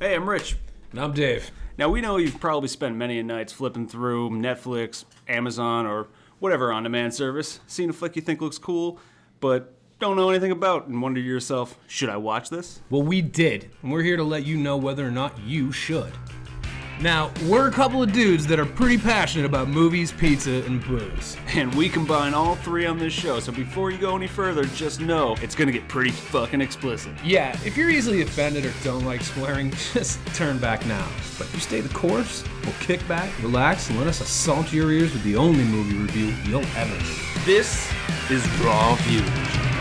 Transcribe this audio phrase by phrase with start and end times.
[0.00, 0.56] Hey, I'm Rich.
[0.90, 1.52] And I'm Dave.
[1.78, 6.08] Now, we know you've probably spent many a nights flipping through Netflix, Amazon, or
[6.40, 8.98] whatever on demand service, seeing a flick you think looks cool,
[9.38, 12.82] but don't know anything about and wonder to yourself, should I watch this?
[12.90, 16.12] Well, we did, and we're here to let you know whether or not you should.
[17.00, 21.36] Now, we're a couple of dudes that are pretty passionate about movies, pizza, and booze.
[21.54, 25.00] And we combine all three on this show, so before you go any further, just
[25.00, 27.12] know it's gonna get pretty fucking explicit.
[27.24, 31.06] Yeah, if you're easily offended or don't like swearing, just turn back now.
[31.36, 34.90] But if you stay the course, we'll kick back, relax, and let us assault your
[34.92, 37.44] ears with the only movie review you'll ever need.
[37.44, 37.90] This
[38.30, 39.73] is Raw View.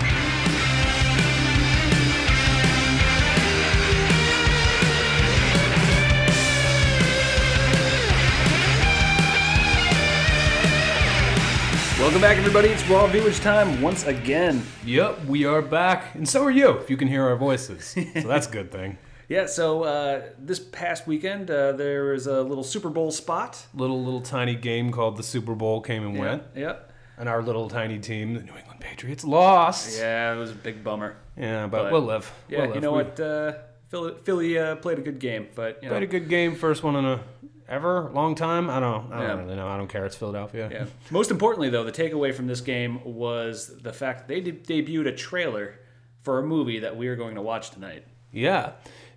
[12.04, 12.68] Welcome back, everybody.
[12.68, 14.62] It's Raw Viewage time once again.
[14.84, 17.96] Yep, we are back, and so are you, if you can hear our voices.
[17.96, 18.98] so that's a good thing.
[19.30, 23.66] Yeah, so uh, this past weekend uh, there was a little Super Bowl spot.
[23.74, 26.44] Little, little tiny game called the Super Bowl came and went.
[26.54, 26.76] Yeah.
[27.18, 29.98] And our little tiny team, the New England Patriots, lost.
[29.98, 31.16] Yeah, it was a big bummer.
[31.38, 32.32] Yeah, but, But- we'll live.
[32.50, 33.20] Yeah, We'll you know We what?
[33.20, 33.54] Uh,
[33.88, 36.84] Philly, Philly uh, played a good game, but you know, Played a good game, first
[36.84, 37.22] one in a
[37.68, 38.70] ever long time.
[38.70, 39.12] I don't.
[39.12, 39.44] I don't Yeah.
[39.44, 39.68] really know.
[39.68, 40.06] I don't care.
[40.06, 40.70] It's Philadelphia.
[40.72, 40.86] Yeah.
[41.12, 44.52] Most importantly, though, the takeaway from this game was the fact that they de-
[44.84, 45.76] debuted a trailer
[46.22, 48.06] for a movie that we are going to watch tonight.
[48.32, 48.72] Yeah.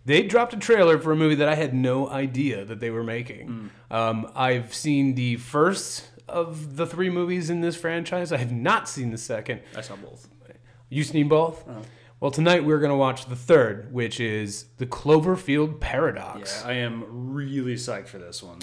[0.05, 3.03] They dropped a trailer for a movie that I had no idea that they were
[3.03, 3.71] making.
[3.91, 8.31] Um, I've seen the first of the three movies in this franchise.
[8.33, 9.63] I have not seen the second.
[9.77, 10.29] I saw both.
[10.89, 11.65] You've seen both?
[12.19, 16.63] Well, tonight we're going to watch the third, which is The Cloverfield Paradox.
[16.63, 18.59] Yeah, I am really psyched for this one.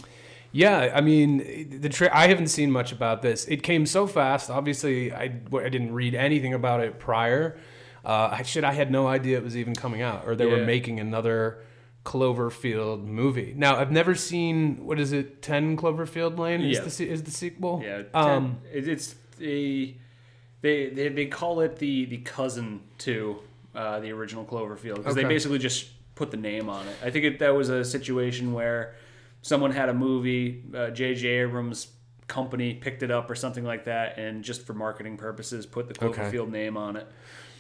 [0.51, 3.45] Yeah, I mean, the tra- I haven't seen much about this.
[3.45, 4.49] It came so fast.
[4.49, 7.57] Obviously, I, I didn't read anything about it prior.
[8.03, 10.65] Uh, I shit, I had no idea it was even coming out, or they were
[10.65, 11.59] making another
[12.05, 13.53] Cloverfield movie.
[13.55, 16.61] Now, I've never seen what is it, Ten Cloverfield Lane?
[16.61, 16.83] Is Yeah.
[16.83, 17.81] the is the sequel?
[17.83, 19.95] Yeah, Um, ten- it's the
[20.61, 23.39] they, they they call it the the cousin to
[23.75, 26.95] uh, the original Cloverfield because they basically just put the name on it.
[27.03, 28.95] I think it, that was a situation where
[29.41, 31.27] someone had a movie, uh, J.J.
[31.27, 31.87] Abrams
[32.27, 36.05] company picked it up or something like that, and just for marketing purposes, put the
[36.05, 36.21] Okay.
[36.21, 37.07] Cloverfield name on it.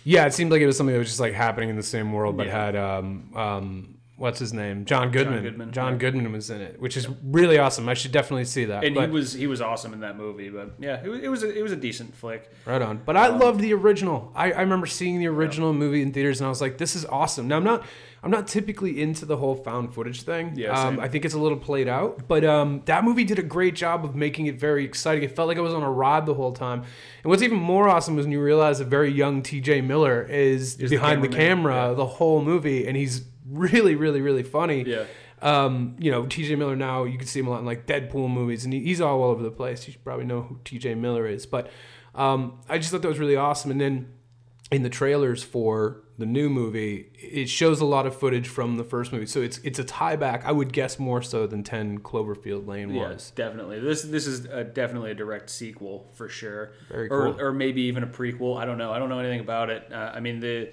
[0.05, 2.11] yeah, it seemed like it was something that was just like happening in the same
[2.13, 2.65] world, but Yeah.
[2.65, 4.85] had um, um, what's his name?
[4.85, 5.43] John Goodman.
[5.43, 5.97] Goodman, John.
[5.97, 7.89] Goodman was in it, which is really awesome.
[7.89, 8.85] I should definitely see that.
[8.85, 11.27] And but- he was he was awesome in that movie, but yeah, it was it
[11.27, 12.49] was a, it was a decent flick.
[12.65, 13.01] Right on.
[13.05, 14.31] But I loved the original.
[14.33, 17.05] I, I remember seeing the original movie in theaters and I was like, this is
[17.05, 17.49] awesome.
[17.49, 17.83] Now I'm not
[18.23, 20.53] I'm not typically into the whole found footage thing.
[20.55, 21.01] Yeah, um.
[21.01, 22.25] I think it's a little played out.
[22.25, 25.23] But um, that movie did a great job of making it very exciting.
[25.25, 26.79] It felt like I was on a ride the whole time.
[27.23, 30.77] And what's even more awesome is when you realize a very young TJ Miller is,
[30.77, 31.93] the behind the, cameraman, camera yeah.
[31.95, 34.83] the whole movie and he's really, really, really funny.
[34.85, 35.05] Yeah.
[35.41, 38.29] Um, you know, TJ Miller now, you can see him a lot in like Deadpool
[38.29, 39.85] movies, and he, he's all over the place.
[39.87, 41.45] You should probably know who TJ Miller is.
[41.45, 41.69] But
[42.15, 43.69] um, I just thought that was really awesome.
[43.71, 44.13] And then
[44.71, 48.83] in the trailers for the new movie, it shows a lot of footage from the
[48.83, 49.25] first movie.
[49.25, 52.93] So it's it's a tie back, I would guess more so than 10 Cloverfield Lane
[52.93, 53.31] Yeah, was.
[53.35, 53.79] definitely.
[53.79, 56.73] This this is a, definitely a direct sequel for sure.
[56.89, 57.41] Very or, cool.
[57.41, 58.57] Or maybe even a prequel.
[58.57, 58.91] I don't know.
[58.91, 59.91] I don't know anything about it.
[59.91, 60.71] Uh, I mean, the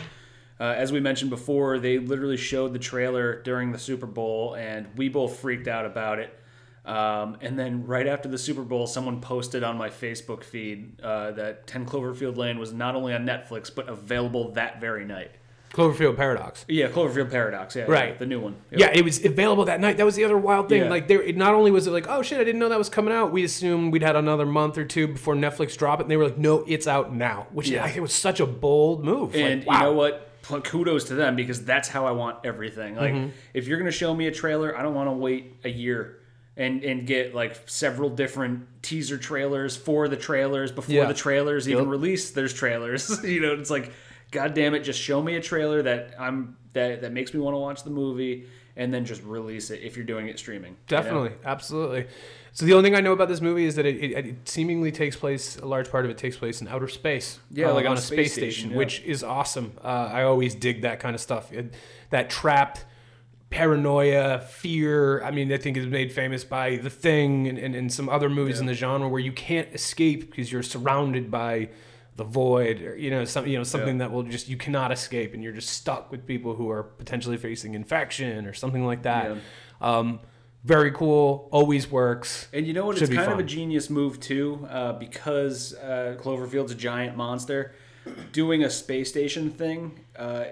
[0.60, 4.87] uh, as we mentioned before, they literally showed the trailer during the Super Bowl, and
[4.97, 6.37] we both freaked out about it.
[6.84, 11.31] Um, and then right after the Super Bowl, someone posted on my Facebook feed uh,
[11.32, 15.31] that 10 Cloverfield Lane was not only on Netflix but available that very night.
[15.72, 16.65] Cloverfield Paradox.
[16.69, 17.76] Yeah, Cloverfield Paradox.
[17.76, 18.09] Yeah, Right.
[18.09, 18.56] yeah, the new one.
[18.72, 19.99] Yeah, it was available that night.
[19.99, 20.82] That was the other wild thing.
[20.82, 20.88] Yeah.
[20.91, 22.88] Like, there, it not only was it like, oh shit, I didn't know that was
[22.88, 23.31] coming out.
[23.31, 26.25] We assumed we'd had another month or two before Netflix dropped it, and they were
[26.25, 27.47] like, no, it's out now.
[27.53, 27.84] Which Yeah.
[27.84, 29.32] I think was such a bold move.
[29.34, 29.75] Like, And wow.
[29.75, 30.30] you know what?
[30.61, 32.97] Kudos to them because that's how I want everything.
[32.97, 33.28] Like, Mm-hmm.
[33.55, 36.19] if you're gonna show me a trailer, I don't want to wait a year
[36.56, 41.06] and and get like several different teaser trailers for the trailers before Yeah.
[41.06, 41.91] the trailers even Yep.
[41.93, 42.31] release.
[42.33, 43.22] There's trailers.
[43.25, 43.93] you know, it's like,
[44.33, 47.55] god damn it, just show me a trailer that I'm that that makes me want
[47.55, 48.47] to watch the movie,
[48.77, 50.73] and then just release it if you're doing it streaming.
[50.73, 51.02] you know?
[51.02, 52.06] Definitely, absolutely.
[52.52, 54.91] So the only thing I know about this movie is that it, it, it seemingly
[54.91, 55.56] takes place.
[55.56, 57.38] A large part of it takes place in outer space.
[57.50, 58.76] Yeah, uh, like on a space, station, station, yeah.
[58.76, 59.73] which is awesome.
[59.82, 61.52] Uh, I always dig that kind of stuff.
[61.52, 61.75] It,
[62.11, 62.85] that trapped
[63.50, 65.23] paranoia, fear.
[65.23, 68.29] I mean, I think is made famous by The Thing and, and, and some other
[68.29, 71.70] movies in the genre where you can't escape because you're surrounded by
[72.17, 75.32] the void, or, you know, some, you know, something that will just you cannot escape,
[75.35, 79.37] and you're just stuck with people who are potentially facing infection or something like that.
[79.81, 80.20] Um,
[80.65, 81.49] very cool.
[81.53, 82.49] Always works.
[82.53, 82.99] And you know what?
[82.99, 87.75] Should it's kind of a genius move too, uh, because uh, Cloverfield's a giant monster.
[88.33, 90.45] Doing a space station thing uh,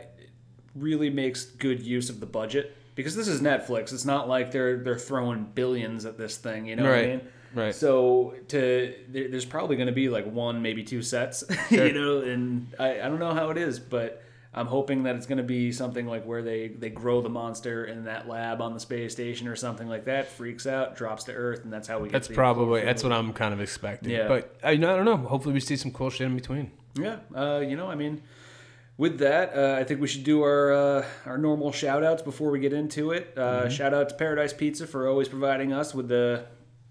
[0.75, 3.93] really makes good use of the budget because this is Netflix.
[3.93, 6.67] It's not like they're they're throwing billions at this thing.
[6.67, 7.21] You know what I mean?
[7.55, 7.75] Right.
[7.75, 11.45] So to there, there's probably going to be like one, maybe two sets.
[11.71, 14.23] you know, and I, I don't know how it is, but
[14.59, 17.85] I'm hoping that it's going to be something like where they they grow the monster
[17.85, 20.29] in that lab on the space station or something like that.
[20.29, 22.09] Freaks out, drops to Earth, and that's how we.
[22.09, 24.11] Get That's the probably that's what I'm kind of expecting.
[24.11, 24.29] Yeah.
[24.29, 25.17] But I, I don't know.
[25.17, 26.73] Hopefully we see some cool shit in between.
[26.95, 28.23] Yeah, uh, you know, I mean,
[28.97, 32.51] with that, uh, I think we should do our uh, our normal shout outs before
[32.51, 33.33] we get into it.
[33.37, 33.69] Uh, Mm-hmm.
[33.71, 36.47] Shout out to Paradise Pizza for always providing us with the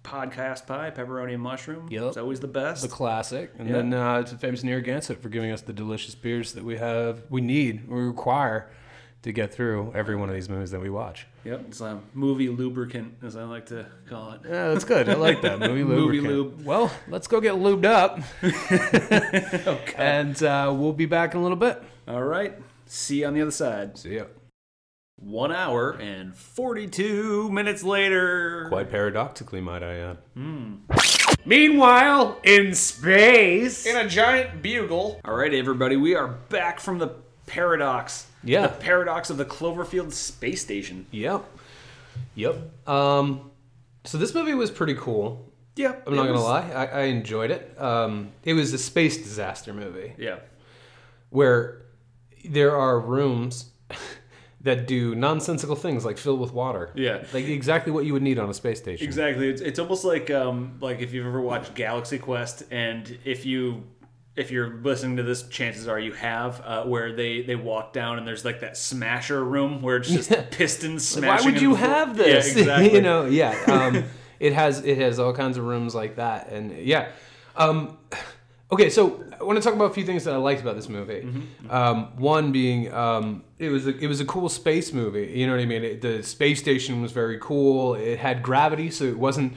[0.07, 1.87] podcast pie, pepperoni and mushroom.
[1.91, 2.03] Yep.
[2.03, 2.81] It's always the best.
[2.81, 3.75] The classic, and Yeah.
[3.75, 7.41] then uh, to famous Narragansett for giving us the delicious beers that we have, we
[7.41, 8.69] need, we require
[9.23, 11.27] to get through every one of these movies that we watch.
[11.43, 14.41] Yep, it's a movie lubricant, as I like to call it.
[14.45, 15.09] Yeah, that's good.
[15.09, 15.83] I like that movie.
[15.83, 16.57] Movie lubricant.
[16.57, 16.65] lube.
[16.65, 18.19] Well, let's go get lubed up,
[19.67, 19.93] okay.
[19.97, 21.81] and uh, we'll be back in a little bit.
[22.07, 22.53] All right.
[22.85, 23.97] See you on the other side.
[23.97, 24.25] See ya.
[25.19, 28.67] One hour and 42 minutes later.
[28.69, 30.17] Quite paradoxically, might I add.
[31.45, 33.85] Meanwhile, in space.
[33.85, 35.19] In a giant bugle.
[35.25, 37.09] All right, everybody, we are back from the
[37.47, 38.27] paradox.
[38.43, 38.67] Yeah.
[38.67, 41.07] The paradox of the Cloverfield space station.
[41.11, 41.43] Yep.
[42.35, 42.87] Yep.
[42.87, 43.49] Um,
[44.03, 45.51] so this movie was pretty cool.
[45.75, 45.95] Yeah.
[46.05, 47.79] I'm not gonna lie, I, I enjoyed it.
[47.81, 50.39] Um, it was a space disaster movie Yeah.
[51.29, 51.81] where
[52.45, 53.71] there are rooms
[54.61, 56.91] that do nonsensical things like fill with water.
[56.95, 57.23] Yeah.
[57.33, 59.05] like exactly what you would need on a space station.
[59.05, 59.49] Exactly.
[59.49, 63.83] It's, it's almost like um like if you've ever watched Galaxy Quest and if you
[64.35, 68.19] if you're listening to this, chances are you have, uh, where they they walk down
[68.19, 71.45] and there's like that smasher room where it's just pistons Like, smashing.
[71.45, 72.27] Why would you have this?
[72.55, 72.93] Yeah, exactly.
[72.93, 73.57] you know, yeah.
[73.67, 74.03] Um,
[74.39, 77.09] it has it has all kinds of rooms like that, and yeah.
[77.55, 77.97] Um,
[78.71, 80.89] okay, so I want to talk about a few things that I liked about this
[80.89, 81.21] movie.
[81.21, 81.71] Mm-hmm.
[81.71, 85.31] Um, one being um, it was a, it was a cool space movie.
[85.35, 85.83] You know what I mean?
[85.83, 87.95] It, the space station was very cool.
[87.95, 89.53] It had gravity, so it wasn't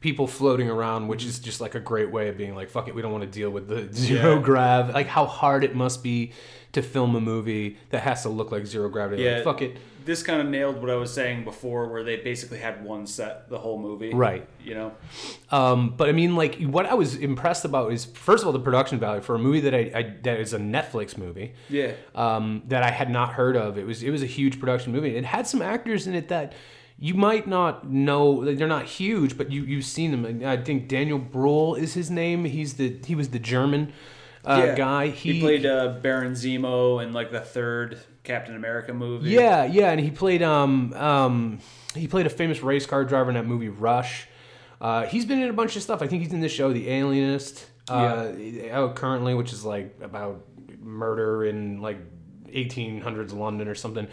[0.00, 2.94] people floating around, which is just like a great way of being like, fuck it,
[2.94, 4.42] we don't want to deal with the zero Yeah.
[4.42, 4.94] grav.
[4.94, 6.32] Like how hard it must be
[6.72, 9.22] to film a movie that has to look like zero gravity.
[9.22, 9.36] Yeah.
[9.36, 9.76] Like, fuck it.
[10.04, 13.48] This kind of nailed what I was saying before, where they basically had one set
[13.50, 14.14] the whole movie.
[14.14, 14.46] Right.
[14.64, 14.92] You know.
[15.50, 18.60] Um, but I mean, like, what I was impressed about is first of all the
[18.60, 21.52] production value for a movie that I, I that is a Netflix movie.
[21.68, 21.92] Yeah.
[22.14, 23.76] Um, that I had not heard of.
[23.76, 25.16] It was it was a huge production movie.
[25.16, 26.54] It had some actors in it that
[26.98, 28.44] you might not know.
[28.44, 30.42] They're not huge, but you you've seen them.
[30.44, 32.44] I think Daniel Bruhl is his name.
[32.44, 33.92] He's the he was the German
[34.44, 34.74] uh, Yeah.
[34.74, 35.08] guy.
[35.08, 39.30] He, played uh, Baron Zemo in like the third Captain America movie.
[39.30, 41.58] Yeah, yeah, and he played um um
[41.94, 44.26] he played a famous race car driver in that movie Rush.
[44.80, 46.00] Uh, he's been in a bunch of stuff.
[46.00, 48.32] I think he's in this show, The Alienist, uh,
[48.70, 50.46] out currently, which is like about
[50.80, 51.98] murder in like
[52.46, 54.06] 1800s London or something.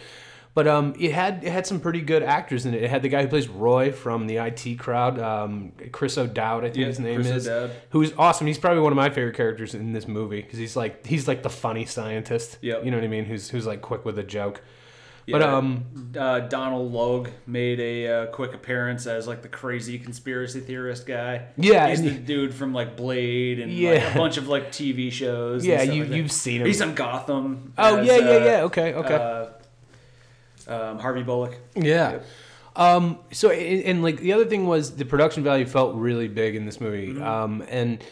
[0.57, 2.81] But um, it had it had some pretty good actors in it.
[2.81, 6.69] It had the guy who plays Roy from the IT crowd, um, Chris O'Dowd, I
[6.69, 7.75] think Yeah, his name Chris is, O'Dowd.
[7.91, 8.47] who's awesome.
[8.47, 11.43] He's probably one of my favorite characters in this movie because he's like he's like
[11.43, 12.57] the funny scientist.
[12.61, 12.85] Yep.
[12.85, 13.25] you know what I mean?
[13.25, 14.63] Who's who's like quick with a joke.
[15.29, 15.85] But um,
[16.17, 21.49] uh, Donald Logue made a uh, quick appearance as like the crazy conspiracy theorist guy.
[21.57, 25.11] Yeah, he's the he- dude from like Blade and like, a bunch of like TV
[25.11, 25.65] shows.
[25.65, 26.67] Yeah, you like you've seen him.
[26.67, 27.73] He's on Gotham.
[27.77, 28.61] Oh, as, yeah, yeah, uh, yeah.
[28.63, 29.13] Okay, okay.
[29.13, 29.45] uh,
[30.67, 31.57] um, Harvey Bullock.
[31.75, 32.11] Yeah.
[32.11, 32.25] Yep.
[32.75, 36.55] Um, so and, and like the other thing was the production value felt really big
[36.55, 37.09] in this movie.
[37.13, 37.23] Mm-hmm.
[37.23, 38.03] Um, and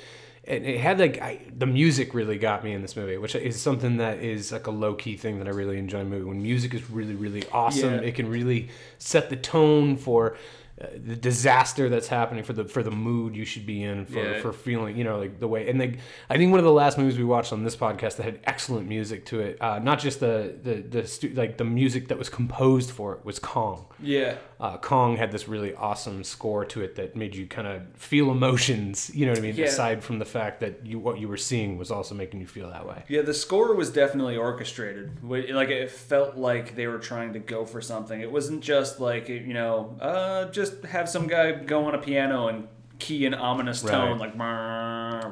[0.48, 3.62] and it had like I, the music really got me in this movie, which is
[3.62, 6.25] something that is like a low key thing that I really enjoy in a movie.
[6.25, 8.01] When music is really really awesome, Yeah.
[8.01, 10.38] it can really set the tone for.
[10.82, 14.20] Uh, the disaster that's happening for the for the mood you should be in for,
[14.20, 14.41] Yeah.
[14.41, 16.98] for feeling you know like the way and like I think one of the last
[16.98, 20.20] movies we watched on this podcast that had excellent music to it uh, not just
[20.20, 24.36] the the the stu- like the music that was composed for it was Kong Yeah,
[24.60, 28.29] uh, Kong had this really awesome score to it that made you kind of feel
[28.29, 29.10] emotions.
[29.15, 29.55] You know what I mean?
[29.55, 29.65] Yeah.
[29.67, 32.70] Aside from the fact that you what you were seeing was also making you feel
[32.72, 33.03] that way.
[33.08, 33.22] yeah.
[33.22, 35.24] The score was definitely orchestrated.
[35.24, 38.20] Like it felt like they were trying to go for something.
[38.20, 42.48] It wasn't just like you know, uh, just have some guy go on a piano
[42.48, 42.67] and
[43.00, 44.36] key an ominous tone Right.
[44.38, 44.38] like,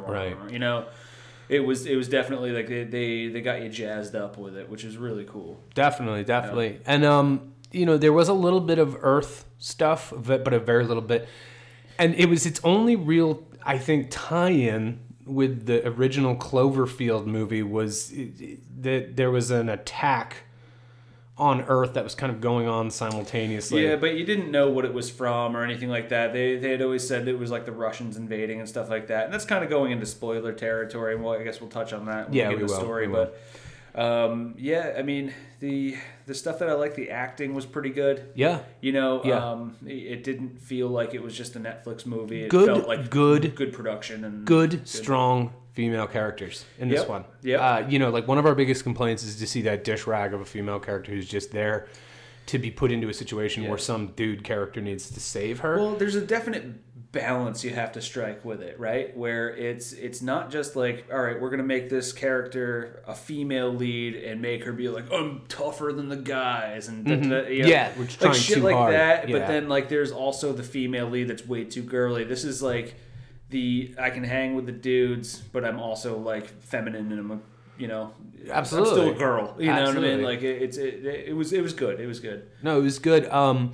[0.08, 0.52] Right.
[0.52, 0.86] You know,
[1.50, 4.70] it was it was definitely like they, they they got you jazzed up with it,
[4.70, 5.60] which is really cool.
[5.74, 6.80] Definitely, definitely.
[6.86, 10.60] And um, you know, there was a little bit of Earth stuff, but but a
[10.60, 11.28] very little bit.
[12.00, 18.12] And it was its only real, I think, tie-in with the original Cloverfield movie was
[18.80, 20.43] that there was an attack
[21.38, 23.86] on Earth that was kind of going on simultaneously.
[23.86, 26.32] Yeah, but you didn't know what it was from or anything like that.
[26.34, 29.26] They they had always said it was like the Russians invading and stuff like that.
[29.26, 31.16] And that's kind of going into spoiler territory.
[31.16, 33.08] Well, I guess we'll touch on that when Yeah, we get we the will, story.
[33.08, 33.14] we.
[33.14, 33.38] But
[33.96, 38.26] Um, yeah, I mean the the stuff that I like, the acting was pretty good.
[38.36, 38.60] Yeah.
[38.82, 39.52] You know, Yeah.
[39.52, 42.44] um, it, didn't feel like it was just a Netflix movie.
[42.44, 47.10] It Good- felt like good- good production and good, strong female characters in this Yep,
[47.10, 47.24] one.
[47.42, 47.60] yep.
[47.60, 50.34] Uh, you know, like one of our biggest complaints is to see that dish rag
[50.34, 51.88] of a female character who's just there
[52.46, 55.78] to be put into a situation where some dude character needs to save her.
[55.78, 59.16] Well, there's a definite balance you have to strike with it, right?
[59.16, 63.72] Where it's it's not just like, all right, we're gonna make this character a female
[63.74, 67.50] lead and make her be like, I'm tougher than the guys, and da- da- da,
[67.50, 68.02] you know, Mm-hmm.
[68.02, 68.94] Yeah, like shit like hard.
[68.96, 69.30] that.
[69.30, 69.38] Yeah.
[69.40, 72.24] But then like, there's also the female lead that's way too girly.
[72.26, 72.96] This is like
[73.54, 77.40] the I can hang with the dudes, but I'm also like feminine and I'm a
[77.78, 78.12] you know
[78.50, 78.90] Absolutely.
[78.90, 79.56] I'm still a girl.
[79.58, 80.22] You know what I mean?
[80.22, 82.00] Like it, it's it, it was it was good.
[82.00, 82.48] It was good.
[82.62, 83.26] No, it was good.
[83.30, 83.72] Um,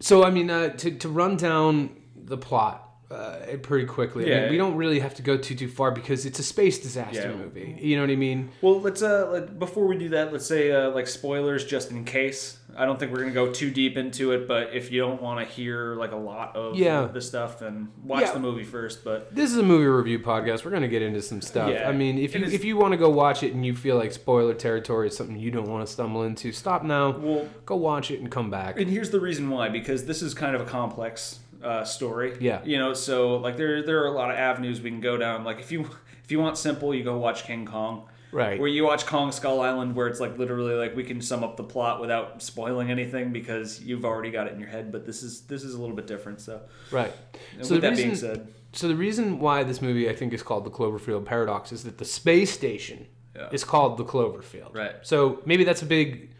[0.00, 4.24] so I mean, uh, to to run down the plot uh, pretty quickly.
[4.24, 4.50] I Yeah.
[4.50, 7.36] we don't really have to go too too far because it's a space disaster Yeah.
[7.44, 7.76] movie.
[7.80, 8.50] You know what I mean?
[8.62, 12.04] Well, let's uh, let, before we do that, let's say uh, like spoilers just in
[12.04, 12.58] case.
[12.76, 15.40] I don't think we're gonna go too deep into it, but if you don't want
[15.46, 17.06] to hear like a lot of Yeah.
[17.12, 18.32] the stuff, then watch Yeah.
[18.32, 19.04] the movie first.
[19.04, 20.64] But This is a movie review podcast.
[20.64, 21.70] We're gonna get into some stuff.
[21.70, 21.88] Yeah.
[21.88, 24.12] I mean, if you if you want to go watch it and you feel like
[24.12, 27.10] spoiler territory is something you don't want to stumble into, stop now.
[27.18, 28.80] well, Go watch it and come back.
[28.80, 32.36] and here's the reason why because this is kind of a complex uh, story.
[32.40, 32.60] Yeah.
[32.64, 35.44] you know, so like there there are a lot of avenues we can go down.
[35.44, 35.86] Like if you
[36.24, 38.04] if you want simple, you go watch King Kong.
[38.32, 38.58] Right.
[38.60, 41.56] Where you watch Kong Skull Island, where it's like literally like we can sum up
[41.56, 44.92] the plot without spoiling anything because you've already got it in your head.
[44.92, 46.40] But this is this is a little bit different.
[46.40, 46.60] So,
[46.92, 47.12] Right.
[47.56, 50.14] and So with the that being reason- said, So the reason why this movie I
[50.14, 53.48] think is called the Cloverfield Paradox is that the space station Yeah.
[53.50, 54.74] is called the Cloverfield.
[54.76, 54.94] Right.
[55.02, 56.30] So maybe that's a big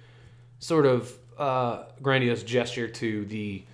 [0.60, 3.64] sort of uh, grandiose gesture to the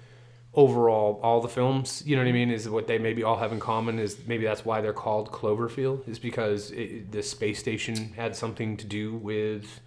[0.56, 2.02] overall all the films.
[2.06, 2.50] You know what I mean?
[2.50, 6.08] Is what they maybe all have in common is maybe that's why they're called Cloverfield
[6.08, 9.80] is because it, the space station had something to do with.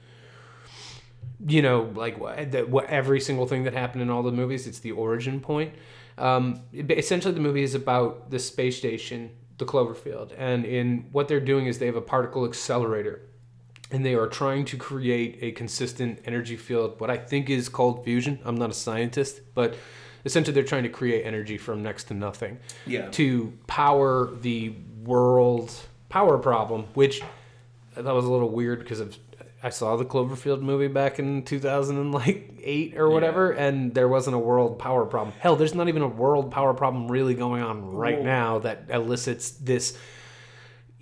[1.45, 4.67] You know, like what, that, what every single thing that happened in all the movies,
[4.67, 5.73] it's the origin point.
[6.17, 11.39] Um, essentially, the movie is about the space station, the Cloverfield, and in what they're
[11.39, 13.21] doing is they have a particle accelerator,
[13.89, 16.99] and they are trying to create a consistent energy field.
[16.99, 18.39] What I think is called fusion.
[18.43, 19.75] I'm not a scientist, but
[20.25, 23.09] essentially they're trying to create energy from next to nothing Yeah.
[23.11, 24.73] to power the
[25.03, 25.71] world
[26.09, 27.21] power problem, which
[27.97, 29.17] I thought was a little weird because of
[29.61, 34.79] I saw the Cloverfield movie back in 2008 or whatever, and there wasn't a world
[34.79, 35.35] power problem.
[35.39, 38.85] Hell, there's not even a world power problem really going on right Well- now that
[38.89, 39.97] elicits this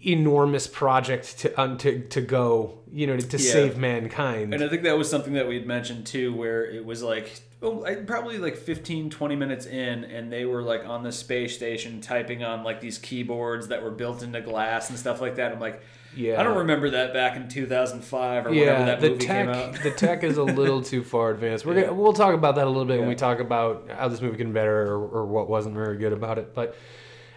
[0.05, 3.51] enormous project to um, to to go, you know, to, to Yeah.
[3.51, 4.53] save mankind.
[4.53, 7.41] And I think that was something that we had mentioned too, where it was like,
[7.61, 11.55] oh, I- probably like 15, 20 minutes in, and they were like on the space
[11.55, 15.51] station typing on like these keyboards that were built into glass and stuff like that.
[15.51, 15.81] I'm like,
[16.15, 16.39] Yeah.
[16.39, 19.49] I don't remember that back in 2005 or whenever yeah, that the movie tech came
[19.55, 19.83] out.
[19.83, 21.65] the tech is a little too far advanced.
[21.65, 24.21] We're gonna, we'll talk about that a little bit when we talk about how this
[24.21, 26.53] movie can better or, or what wasn't very good about it.
[26.55, 26.75] But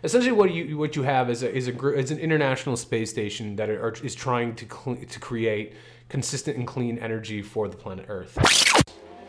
[0.04, 3.56] essentially, what you what you have is a, is a is an international space station
[3.56, 5.74] that are, is trying to cle to create
[6.08, 8.36] consistent and clean energy for the planet Earth.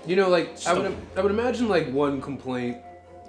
[0.06, 2.78] You know, like I would I would imagine like one complaint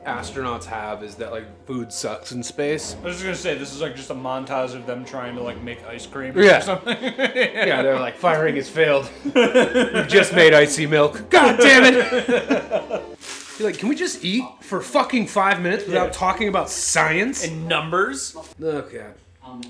[0.07, 2.97] astronauts have is that like food sucks in space.
[3.03, 5.43] I was just gonna say this is like just a montage of them trying to
[5.43, 6.59] like make ice cream Yeah.
[6.59, 6.97] or something.
[7.03, 9.09] Yeah, they're like firing has failed.
[9.25, 11.29] We've just made icy milk.
[11.31, 13.03] God damn it!
[13.59, 16.13] You're like, can we just eat for fucking five minutes without Yeah.
[16.13, 17.45] talking about science?
[17.47, 18.35] And numbers?
[18.61, 19.09] okay.
[19.45, 19.61] Um,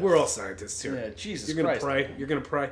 [0.00, 0.94] We're all scientists here.
[0.94, 1.84] Yeah, Jesus You're gonna Christ.
[1.84, 2.14] pray.
[2.16, 2.70] You're gonna pray.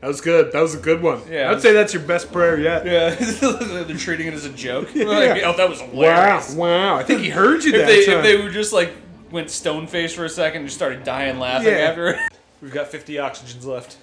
[0.00, 0.52] That was good.
[0.52, 1.22] That was a good one.
[1.30, 2.84] Yeah, I'd it say that's your best prayer yet.
[2.86, 3.10] Yeah,
[3.84, 4.90] they're treating it as a joke.
[4.94, 5.04] Yeah.
[5.06, 5.86] Like, oh, that was Wow.
[5.88, 6.54] hilarious.
[6.54, 6.96] Wow.
[6.96, 8.16] I think he heard you If that they, time.
[8.18, 8.92] if they were just like
[9.30, 11.78] went stone faced for a second and just started dying laughing Yeah.
[11.78, 12.18] after.
[12.62, 13.96] We've got 50 oxygens left.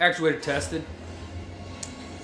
[0.00, 0.84] Actuator tested.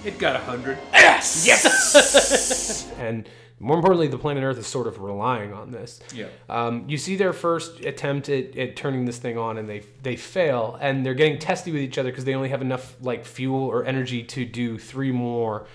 [0.04, 0.78] It got a hundred.
[0.92, 1.44] Yes!
[1.46, 2.90] Yes!
[2.98, 3.28] And
[3.62, 6.00] more importantly, the planet Earth is sort of relying on this.
[6.14, 6.28] Yeah.
[6.48, 10.16] Um, you see their first attempt at, at turning this thing on, and they they
[10.16, 13.62] fail, and they're getting testy with each other because they only have enough like fuel
[13.62, 15.66] or energy to do three more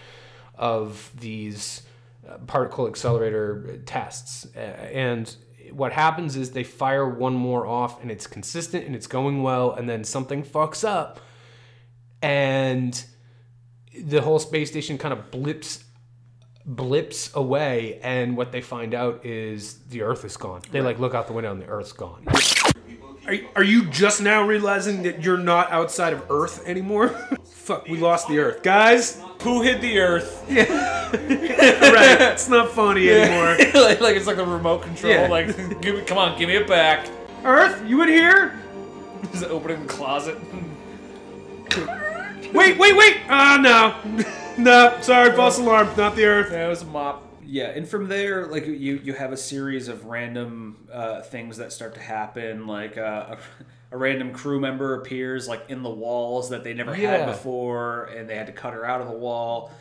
[0.55, 1.83] of these
[2.27, 4.47] uh, particle accelerator tests.
[4.55, 5.35] Uh, and
[5.71, 9.71] what happens is they fire one more off, and it's consistent and it's going well,
[9.71, 11.19] and then something fucks up,
[12.23, 13.05] and
[13.97, 15.84] the whole space station kind of blips
[16.65, 21.13] blips away and what they find out is the earth is gone they like look
[21.13, 22.25] out the window and the earth's gone
[23.27, 27.09] are, are you just now realizing that you're not outside of earth anymore
[27.45, 30.43] fuck we lost the earth guys Who hit the earth?
[30.49, 35.13] right it's not funny anymore like, like it's like the remote control.
[35.13, 35.27] Yeah.
[35.27, 37.07] Like, give me, come on, give me it back.
[37.43, 38.59] earth you in here
[39.31, 40.37] Just opening the closet.
[42.55, 43.17] Wait, wait, wait!
[43.29, 44.23] Ah, no.
[44.57, 46.49] no, sorry, false alarm, not the Earth.
[46.51, 47.23] Yeah, it was a mop.
[47.45, 51.71] Yeah, and from there, like you, you have a series of random uh, things that
[51.71, 52.65] start to happen.
[52.65, 53.35] Like uh,
[53.91, 57.17] a, a random crew member appears, like in the walls that they never Yeah.
[57.17, 59.71] had before, and they had to cut her out of the wall.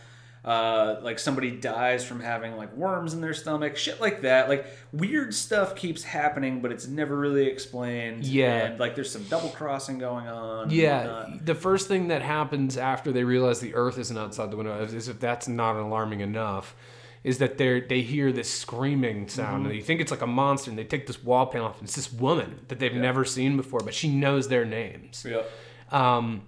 [0.45, 4.47] Uh, like somebody dies from having like worms in their stomach, shit like that.
[4.47, 8.27] Like weird stuff keeps happening, but it's never really explained.
[8.27, 8.67] Yeah.
[8.67, 10.69] and like there's some double crossing going on.
[10.69, 14.79] Yeah, the first thing that happens after they realize the Earth isn't outside the window,
[14.83, 16.77] is if that's not alarming enough,
[17.23, 20.69] is that they they hear this screaming sound, and you think it's like a monster,
[20.71, 23.57] and they take this wall panel off, and it's this woman that they've never seen
[23.57, 25.25] before, but she knows their names.
[25.27, 25.43] yeah.
[25.91, 26.43] Um,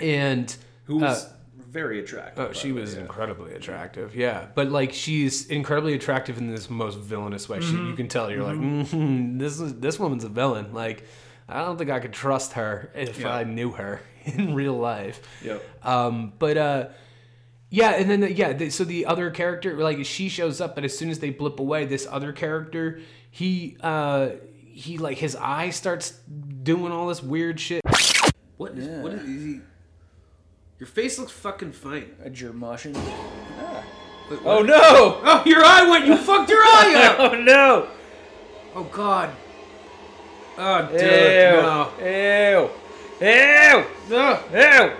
[0.00, 1.28] and Who uh, was
[1.68, 2.46] very attractive.
[2.48, 3.00] Oh, she was yeah.
[3.02, 4.46] incredibly attractive, yeah.
[4.54, 7.60] But like, she's incredibly attractive in this most villainous way.
[7.60, 10.72] She, you can tell you're like, mm this is this woman's a villain.
[10.72, 11.04] Like,
[11.48, 13.34] I don't think I could trust her if Yeah.
[13.34, 15.20] I knew her in real life.
[15.42, 15.62] Yep.
[15.86, 16.88] Um, but uh,
[17.70, 20.96] yeah, and then yeah, the, so the other character, like, she shows up, but as
[20.96, 24.30] soon as they blip away, this other character, he uh,
[24.72, 26.12] he like his eye starts
[26.62, 27.82] doing all this weird shit.
[28.56, 29.60] What is what is he?
[30.78, 32.10] Your face looks fucking fine.
[32.24, 32.92] A germation.
[32.96, 33.84] Ah.
[34.44, 35.20] Oh no!
[35.24, 36.06] Oh, your eye went.
[36.06, 37.18] You fucked your eye up.
[37.32, 37.88] Oh no!
[38.74, 39.30] Oh god.
[40.56, 41.62] Oh dude, Ew!
[41.62, 41.90] no.
[41.98, 42.70] Ew!
[43.26, 43.84] Ew!
[44.10, 44.40] No.
[44.52, 44.92] Ew!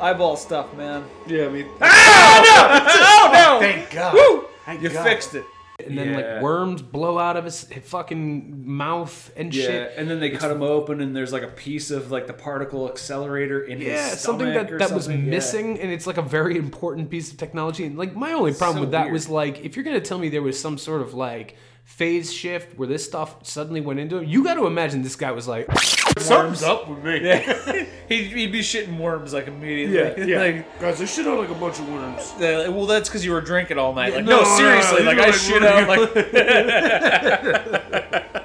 [0.00, 1.04] Eyeball stuff, man.
[1.26, 1.66] Yeah, I mean.
[1.80, 2.84] Oh no!
[3.06, 3.60] Oh no!
[3.60, 4.14] Thank God.
[4.14, 4.44] Woo!
[4.64, 5.04] Thank You God.
[5.04, 5.44] fixed it.
[5.84, 6.16] And then Yeah.
[6.34, 9.92] like worms blow out of his fucking mouth and Yeah, shit.
[9.96, 12.88] and then they cut him open, and there's like a piece of like the particle
[12.88, 15.24] accelerator in his Yeah, stomach something that, that was something.
[15.24, 15.30] Yeah.
[15.30, 17.84] missing, and it's like a very important piece of technology.
[17.84, 19.12] And like my only problem So with that weird.
[19.14, 22.76] was like, if you're gonna tell me there was some sort of like phase shift
[22.78, 25.70] where this stuff suddenly went into him, you got to imagine this guy was like,
[26.18, 27.20] Something's up with me.
[27.26, 30.30] Yeah, he'd, he'd be shitting worms like immediately.
[30.30, 30.38] Yeah.
[30.44, 32.32] Like, Guys, I shit out like a bunch of worms.
[32.34, 34.14] uh, well, that's because you were drinking all night.
[34.14, 36.20] Like, no, no, no, seriously, no, like I know, shit like, out like.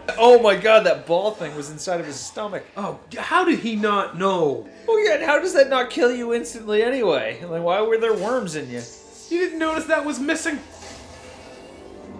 [0.17, 2.65] oh my god, that ball thing was inside of his stomach.
[2.75, 4.67] "Oh, how did he not know?
[4.87, 7.43] Well, yeah, and how does that not kill you instantly anyway?
[7.43, 8.81] Like, why were there worms in you?
[9.29, 10.59] You didn't notice that was missing?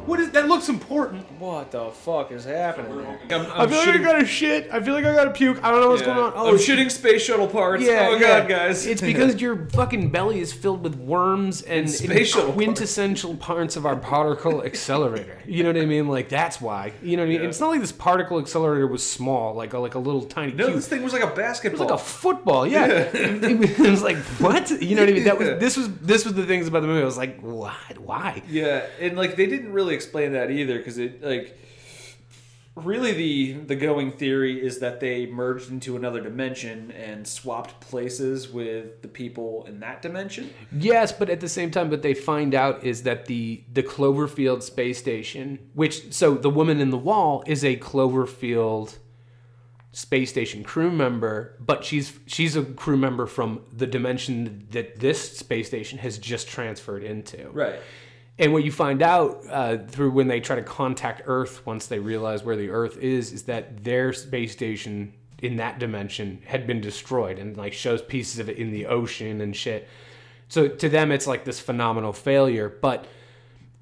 [0.09, 0.47] What is that?
[0.47, 3.19] Looks important." What the fuck is happening there?
[3.29, 4.69] I'm, I feel like I gotta shit.
[4.73, 5.63] I feel like I gotta puke.
[5.63, 6.33] I don't know what's going on.
[6.33, 7.83] I'm oh, it's- shooting space shuttle parts.
[7.83, 8.39] Yeah, oh yeah.
[8.39, 8.85] god, guys.
[8.85, 13.75] It's because your fucking belly is filled with worms and, and space shuttle quintessential parts
[13.75, 15.39] of our particle accelerator.
[15.45, 16.07] You know what I mean?
[16.07, 16.93] Like that's why.
[17.01, 17.41] You know what I mean?
[17.43, 17.47] Yeah.
[17.49, 20.65] It's not like this particle accelerator was small, like a, like a little tiny no,
[20.65, 20.75] cube.
[20.75, 21.81] this thing was like a basketball.
[21.81, 22.87] It was like a football, yeah.
[23.13, 24.69] it was like what?
[24.81, 25.23] You know what I mean?
[25.25, 27.01] That was this was this was the things about the movie.
[27.01, 27.97] I was like, what?
[27.99, 28.41] Why?
[28.49, 31.57] Yeah, and like they didn't really explain that either because it like
[32.75, 38.49] really the the going theory is that they merged into another dimension and swapped places
[38.49, 40.49] with the people in that dimension.
[40.71, 44.63] Yes, but at the same time, what they find out is that the the Cloverfield
[44.63, 48.97] space station, which so the woman in the wall is a Cloverfield
[49.91, 55.37] space station crew member, but she's she's a crew member from the dimension that this
[55.37, 57.49] space station has just transferred into.
[57.49, 57.79] Right.
[58.39, 61.99] And what you find out uh, through when they try to contact Earth, once they
[61.99, 66.79] realize where the Earth is, is that their space station in that dimension had been
[66.79, 69.89] destroyed, and like shows pieces of it in the ocean and shit.
[70.47, 72.69] So to them, it's like this phenomenal failure.
[72.69, 73.05] But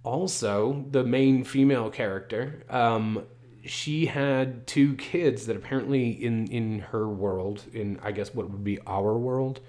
[0.03, 3.25] also, the main female character, um,
[3.63, 8.63] she had two kids that apparently in in her world, in I guess what would
[8.63, 9.59] be our world,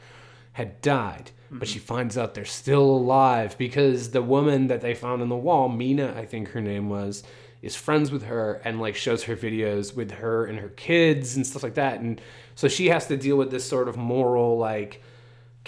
[0.52, 1.30] had died.
[1.50, 5.36] But she finds out they're still alive because the woman that they found on the
[5.36, 7.22] wall, Mina, I think her name was,
[7.62, 11.46] is friends with her and like shows her videos with her and her kids and
[11.46, 12.00] stuff like that.
[12.00, 12.20] And
[12.54, 15.02] so she has to deal with this sort of moral like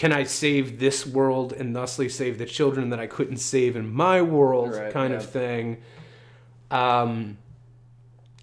[0.01, 3.93] can I save this world and thusly save the children that I couldn't save in
[3.93, 5.19] my world Right, kind yeah.
[5.19, 5.83] of thing.
[6.71, 7.37] Um,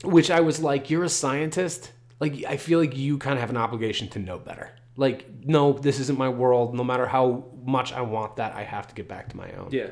[0.03, 1.93] which I was like, you're a scientist.
[2.19, 4.69] Like, I feel like you kind of have an obligation to know better.
[4.97, 6.75] Like, no, this isn't my world.
[6.75, 9.69] No matter how much I want that, I have to get back to my own.
[9.71, 9.87] Yeah.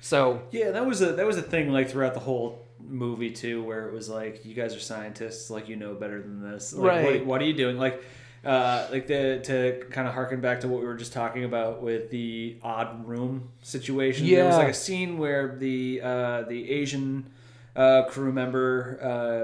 [0.00, 3.64] So, Yeah, that was a that was a thing like throughout the whole movie too,
[3.64, 6.72] where it was like you guys are scientists, like you know better than this.
[6.74, 7.04] Like, Right.
[7.20, 7.78] What, what are you doing?
[7.78, 8.04] Like,
[8.44, 11.82] uh, like the to kind of harken back to what we were just talking about
[11.82, 14.26] with the odd room situation.
[14.26, 14.36] Yeah.
[14.36, 17.30] There was like a scene where the uh, the Asian
[17.74, 18.98] uh, crew member.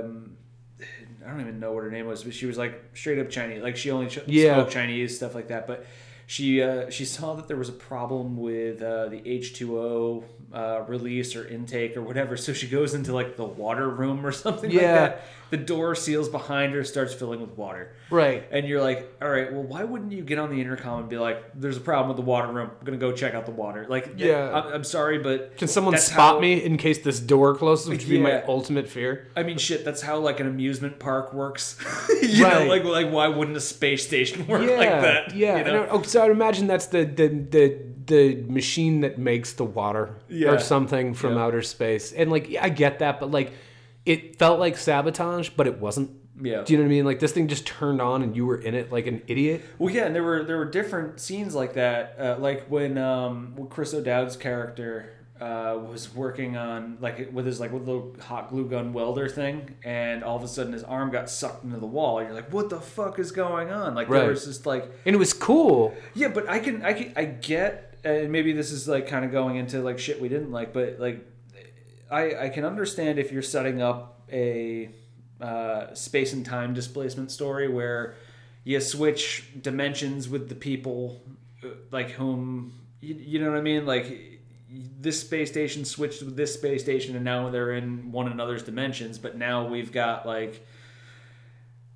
[0.05, 0.37] Um,
[1.27, 3.63] I don't even know what her name was, but she was like straight up Chinese.
[3.63, 4.55] Like she only ch- Yeah.
[4.57, 5.67] spoke Chinese, stuff like that.
[5.67, 5.87] But
[6.27, 11.35] she uh, she saw that there was a problem with uh, the H2O uh, release
[11.37, 14.81] or intake or whatever, so she goes into like the water room or something like
[14.81, 14.95] Yeah.
[14.95, 15.23] that.
[15.51, 17.95] The door seals behind her, starts filling with water.
[18.09, 18.43] Right.
[18.51, 21.19] And you're like, all right, well, why wouldn't you get on the intercom and be
[21.19, 22.71] like, there's a problem with the water room.
[22.81, 23.85] I'm going to go check out the water.
[23.87, 24.51] Like, Yeah.
[24.51, 25.59] I'm, I'm sorry, but.
[25.59, 28.88] Can someone spot how- me in case this door closes, which would be my ultimate
[28.88, 29.29] fear?
[29.37, 31.77] I mean, shit, that's how, like, an amusement park works.
[32.23, 32.65] you Right.
[32.65, 35.35] know, like, like, why wouldn't a space station work like that?
[35.37, 35.59] Yeah.
[35.59, 35.83] You know?
[35.83, 40.17] And, oh, so I'd imagine that's the the the the machine that makes the water
[40.29, 40.42] Yeah.
[40.51, 41.45] Or something from Yeah.
[41.45, 42.13] outer space.
[42.13, 43.53] And like I get that, but like
[44.05, 46.11] it felt like sabotage, but it wasn't.
[46.43, 46.63] Yeah.
[46.65, 47.05] Do you know what I mean?
[47.05, 49.63] Like this thing just turned on and you were in it like an idiot.
[49.79, 53.53] Well, yeah, and there were there were different scenes like that, uh, like when um,
[53.55, 55.11] when Chris O'Dowd's character
[55.43, 59.75] uh, was working on like with his like with the hot glue gun welder thing,
[59.85, 62.23] and all of a sudden his arm got sucked into the wall.
[62.23, 63.95] You're like, what the fuck is going on?
[63.97, 64.21] Like Right.
[64.21, 65.95] there was just like And it was cool.
[66.15, 69.33] yeah, but I can I can I get, and maybe this is like kind of
[69.33, 71.27] going into like shit we didn't like, but like
[72.09, 74.91] I I can understand if you're setting up a
[75.41, 78.15] uh, space and time displacement story where
[78.63, 81.21] you switch dimensions with the people
[81.65, 84.32] uh, like whom you, you know what I mean like
[85.01, 89.19] this space station switched with this space station and now they're in one another's dimensions
[89.19, 90.67] but now we've got like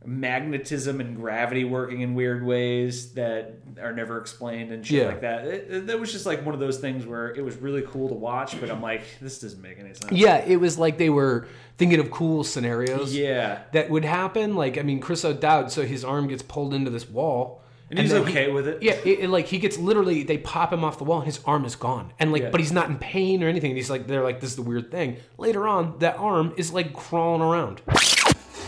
[0.04, 5.06] magnetism and gravity working in weird ways that are never explained and shit Yeah.
[5.08, 5.46] like that.
[5.46, 8.08] It, it, that was just like one of those things where it was really cool
[8.08, 10.12] to watch, but I'm like, this doesn't make any sense.
[10.12, 13.62] Yeah, it was like they were thinking of cool scenarios Yeah.
[13.72, 14.54] that would happen.
[14.54, 17.62] Like I mean, Chris O'Dowd, so his arm gets pulled into this wall.
[17.88, 18.82] And he's then he- okay with it.
[18.82, 21.40] Yeah, it, it, like he gets literally they pop him off the wall and his
[21.44, 22.12] arm is gone.
[22.18, 22.50] And like Yeah.
[22.50, 23.70] but he's not in pain or anything.
[23.70, 25.18] And he's like they're like this is the weird thing.
[25.38, 27.82] Later on, that arm is like crawling around.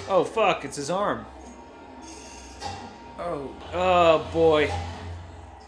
[0.09, 1.26] Oh fuck, it's his arm.
[3.18, 3.50] Oh.
[3.74, 4.72] Oh boy.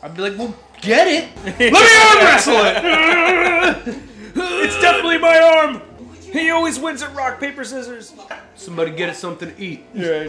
[0.02, 1.28] I'd be like, well, get it.
[1.44, 3.96] Let me arm wrestle it.
[4.64, 5.82] it's definitely my arm.
[6.32, 8.14] He always wins at rock paper scissors.
[8.54, 9.84] Somebody get it something to eat.
[9.94, 10.28] Yeah.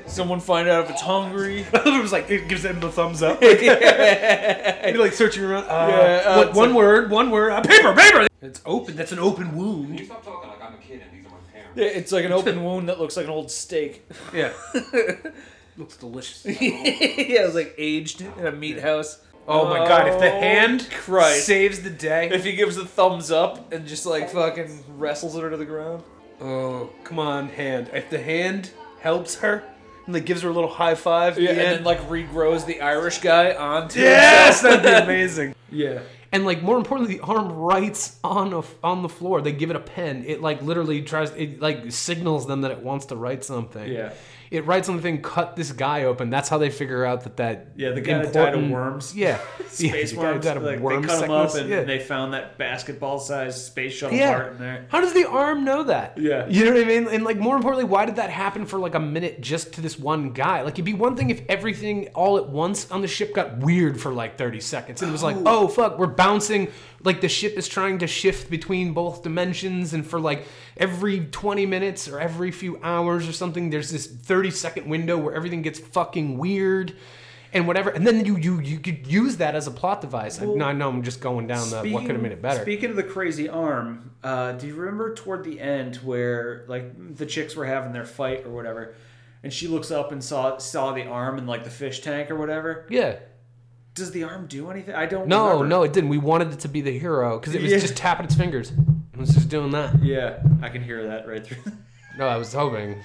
[0.06, 1.60] Someone find out if it's hungry.
[1.72, 3.40] it was like it gives him the thumbs up.
[3.42, 5.64] You're like searching around.
[5.64, 7.52] Uh, Yeah, uh, what- one like- word, one word.
[7.52, 8.26] Uh, paper, paper.
[8.42, 8.96] It's open.
[8.96, 9.98] That's an open wound.
[9.98, 11.72] You stop talking like I'm a kid and these are my parents.
[11.76, 14.08] Yeah, it's like an open wound that looks like an old steak.
[14.34, 14.52] Yeah.
[15.76, 16.44] Looks delicious.
[16.46, 19.20] yeah, it was like aged in a meat house.
[19.48, 20.06] Oh my god!
[20.08, 21.46] If the Oh, hand Christ.
[21.46, 22.28] saves the day.
[22.30, 26.02] If he gives a thumbs up and just like fucking wrestles her to the ground.
[26.40, 27.90] Oh, come on, hand.
[27.92, 29.64] If the hand helps her
[30.06, 32.64] and like gives her a little high five, Yeah, the and end- then like regrows
[32.64, 34.82] the Irish guy onto yes, himself.
[34.84, 35.54] that'd be amazing.
[35.70, 36.00] yeah.
[36.32, 39.40] And like more importantly, the arm writes on a, on the floor.
[39.42, 40.22] They give it a pen.
[40.26, 41.30] It like literally tries.
[41.32, 43.90] It like signals them that it wants to write something.
[43.90, 44.12] Yeah.
[44.50, 45.22] It writes on the thing.
[45.22, 46.28] Cut this guy open.
[46.28, 47.68] That's how they figure out that that.
[47.76, 49.14] Yeah, the guy that died of worms.
[49.14, 49.38] Yeah.
[49.68, 50.44] Space yeah, worms.
[50.44, 51.84] like, worm they cut him up and yeah.
[51.84, 54.34] they found that basketball-sized space shuttle Yeah.
[54.34, 54.86] part in there.
[54.88, 56.18] How does the arm know that?
[56.18, 56.48] Yeah.
[56.48, 57.06] You know what I mean?
[57.06, 59.96] And like more importantly, why did that happen for like a minute just to this
[59.96, 60.62] one guy?
[60.62, 64.00] Like it'd be one thing if everything all at once on the ship got weird
[64.00, 65.02] for like 30 seconds.
[65.02, 68.50] And it was like, oh fuck, we're bouncing like the ship is trying to shift
[68.50, 73.70] between both dimensions and for like every 20 minutes or every few hours or something,
[73.70, 76.94] there's this 30 second window where everything gets fucking weird.
[77.52, 80.40] And whatever, and then you you you could use that as a plot device.
[80.40, 82.62] Like, no, I know I'm just going down the what could have made it better.
[82.62, 87.26] Speaking of the crazy arm, uh, do you remember toward the end where like the
[87.26, 88.94] chicks were having their fight or whatever,
[89.42, 92.36] and she looks up and saw saw the arm in like the fish tank or
[92.36, 92.86] whatever?
[92.88, 93.16] yeah.
[93.94, 94.94] Does the arm do anything?
[94.94, 95.26] I don't.
[95.26, 95.66] No, remember.
[95.68, 96.10] no, it didn't.
[96.10, 97.78] We wanted it to be the hero because it was Yeah.
[97.78, 98.70] just tapping its fingers.
[98.70, 100.02] It was just doing that.
[100.02, 101.72] Yeah, I can hear that right through.
[102.20, 103.02] No, I was hoping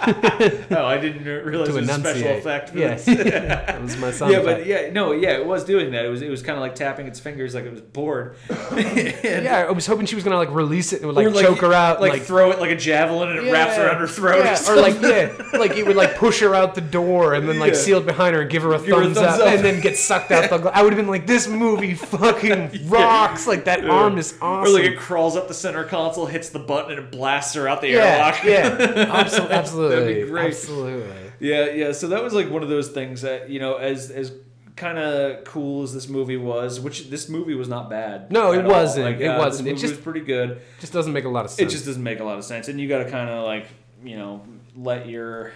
[0.06, 2.70] oh, I didn't realize it was a special effect.
[2.70, 6.04] For Yeah, that was my sound yeah, but yeah, no, yeah, it was doing that.
[6.04, 8.36] It was it was kind of like tapping its fingers like it was bored.
[8.76, 11.58] Yeah, I was hoping she was gonna like release it and would or, like, choke
[11.62, 14.40] her out, like, like, throw it like a javelin and it wraps around her throat.
[14.40, 14.82] or, Yeah, or something.
[14.82, 17.78] like yeah, like it would like push her out the door and then like Yeah.
[17.78, 19.54] seal it behind her and give her a, Give her a thumbs, thumbs up, up.
[19.54, 20.70] and then get sucked out the.
[20.76, 23.46] I would have been like, this movie fucking rocks.
[23.46, 24.72] Like that arm is awesome.
[24.72, 27.66] Or like it crawls up the center console, hits the button, and it blasts her
[27.66, 28.43] out the yeah, airlock.
[28.50, 30.46] yeah, absolutely, absolutely, That'd be great.
[30.46, 31.16] absolutely.
[31.40, 31.92] Yeah, yeah.
[31.92, 34.32] So that was like one of those things that you know, as as
[34.76, 38.32] kind of cool as this movie was, which this movie was not bad.
[38.32, 39.06] No, it wasn't.
[39.06, 39.68] Like, It uh, wasn't.
[39.68, 40.60] It just- was pretty good.
[40.80, 41.70] Just doesn't make a lot of sense.
[41.70, 43.66] It just doesn't make a lot of sense, and you got to kind of like
[44.02, 44.44] you know
[44.76, 45.52] let your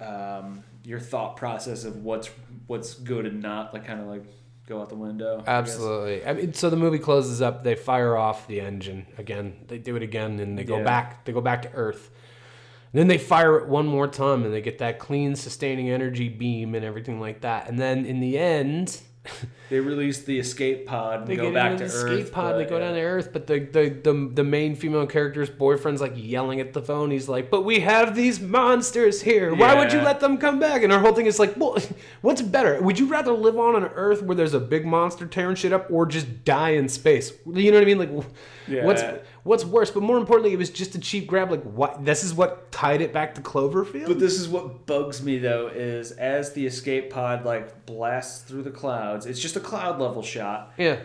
[0.00, 2.30] um, your thought process of what's
[2.66, 4.24] what's good and not like kind of like
[4.66, 5.42] go out the window.
[5.46, 5.50] I.
[5.50, 6.24] Absolutely.
[6.24, 7.64] I mean, so the movie closes up.
[7.64, 9.56] They fire off the engine again.
[9.66, 10.84] They do it again, and they go Yeah.
[10.84, 11.24] back.
[11.24, 12.10] They go back to Earth.
[12.92, 16.74] Then they fire it one more time and they get that clean sustaining energy beam
[16.74, 17.68] and everything like that.
[17.68, 19.00] And then in the end,
[19.68, 22.10] They release the escape pod and they go back to the Earth.
[22.10, 22.86] escape pod, but, they go yeah.
[22.86, 26.72] down to Earth, but the, the the the main female character's boyfriend's like yelling at
[26.72, 27.12] the phone.
[27.12, 29.54] He's like, "But we have these monsters here.
[29.54, 31.78] Why would you let them come back?" And our whole thing is like, "Well,
[32.22, 32.82] what's better?
[32.82, 35.86] Would you rather live on an Earth where there's a big monster tearing shit up,
[35.88, 37.32] or just die in space?
[37.46, 37.98] You know what I mean?
[37.98, 38.10] Like,
[38.66, 38.86] Yeah.
[38.86, 39.02] what's
[39.44, 39.90] worse?
[39.90, 41.50] But more importantly, it was just a cheap grab.
[41.50, 42.04] Like, what?
[42.04, 44.06] This is what tied it back to Cloverfield.
[44.06, 48.62] But this is what bugs me though is as the escape pod like blasts through
[48.62, 50.72] the clouds, it's just a cloud level shot.
[50.76, 51.00] yeah,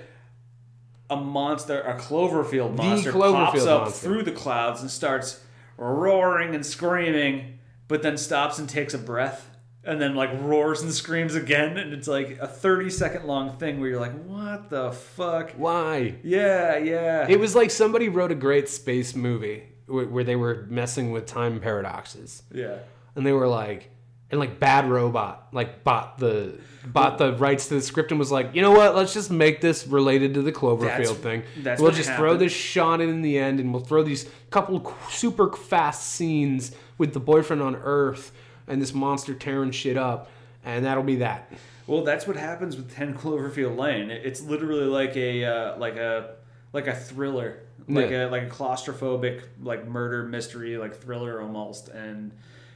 [1.09, 4.07] A monster, a Cloverfield monster, Cloverfield pops up monster.
[4.07, 5.41] through the clouds and starts
[5.77, 9.49] roaring and screaming, but then stops and takes a breath.
[9.85, 13.79] And then like roars and screams again, and it's like a thirty second long thing
[13.79, 16.15] where you're like, "What the fuck?" why?
[16.23, 17.27] Yeah, yeah.
[17.29, 21.27] It was like somebody wrote a great space movie where, where they were messing with
[21.27, 22.41] time paradoxes.
[22.51, 22.77] yeah.
[23.15, 23.91] and they were like
[24.31, 28.31] and like bad robot like bought the bought the rights to the script and was
[28.31, 31.79] like you know what let's just make this related to the cloverfield That's- thing that's
[31.79, 36.07] we'll just throw this shot in the end and we'll throw these couple super fast
[36.13, 38.31] scenes with the boyfriend on earth
[38.67, 40.29] and this monster tearing shit up
[40.63, 41.51] and that'll be that
[41.87, 44.09] Well, that's what happens with Ten Cloverfield Lane.
[44.09, 46.35] It's literally like a uh, like a
[46.73, 48.27] like a thriller, like Yeah.
[48.27, 51.89] a like a claustrophobic like murder mystery, like thriller almost.
[51.89, 52.31] And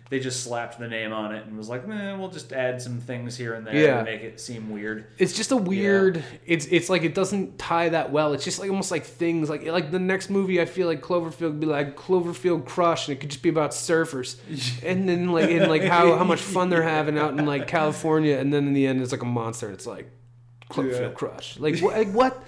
[0.09, 2.99] they just slapped the name on it and was like, man, we'll just add some
[2.99, 3.97] things here and there Yeah.
[3.99, 5.05] to make it seem weird.
[5.19, 8.69] it's just a weird it's it's like it doesn't tie that well it's just like
[8.71, 11.95] almost like things like like the next movie i feel like cloverfield would be like
[11.95, 14.37] cloverfield crush and it could just be about surfers
[14.83, 18.37] and then like and like how how much fun they're having out in like california
[18.37, 20.09] and then in the end it's like a monster it's like
[20.71, 21.09] cloverfield Yeah.
[21.09, 22.43] crush like what like what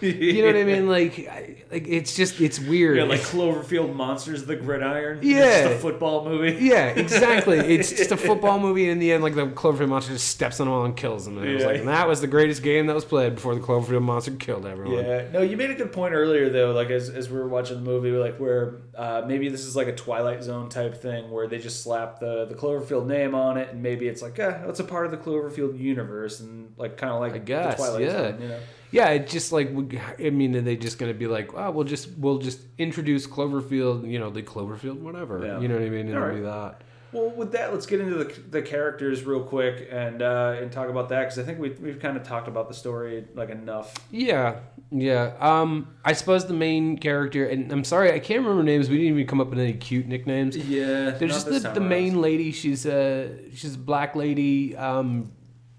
[0.00, 3.94] you know what i mean like I, like it's just it's weird Yeah, like Cloverfield
[3.94, 5.18] Monsters, the Gridiron.
[5.22, 5.36] Yeah.
[5.38, 6.64] it's just a football movie.
[6.64, 7.58] Yeah, exactly.
[7.58, 10.60] It's just a football movie, and in the end, like the Cloverfield monster just steps
[10.60, 11.38] on them all and kills them.
[11.38, 13.60] And it was like, and that was the greatest game that was played before the
[13.60, 15.04] Cloverfield monster killed everyone.
[15.04, 16.72] Yeah, no, you made a good point earlier though.
[16.72, 19.88] Like as, as we were watching the movie, like where uh, maybe this is like
[19.88, 23.70] a Twilight Zone type thing where they just slap the the Cloverfield name on it,
[23.70, 27.12] and maybe it's like, yeah, it's a part of the Cloverfield universe, and like kind
[27.12, 28.12] of like I guess, the Twilight yeah.
[28.12, 28.58] Zone, you know.
[28.90, 29.70] Yeah, it just like
[30.18, 34.10] I mean, are they just gonna be like, oh, we'll just we'll just introduce Cloverfield,
[34.10, 35.44] you know, the Cloverfield, whatever.
[35.44, 35.60] Yeah.
[35.60, 36.08] You know what I mean?
[36.08, 36.34] It'll right.
[36.34, 36.82] be that.
[37.12, 40.88] Well, with that, let's get into the, the characters real quick and uh, and talk
[40.88, 43.94] about that because I think we we've kind of talked about the story like enough.
[44.10, 44.56] Yeah,
[44.90, 45.32] yeah.
[45.40, 48.90] Um, I suppose the main character, and I'm sorry, I can't remember names.
[48.90, 50.56] We didn't even come up with any cute nicknames.
[50.56, 52.52] Yeah, There's just the, the main lady.
[52.52, 54.76] She's a she's a black lady.
[54.76, 55.32] Um,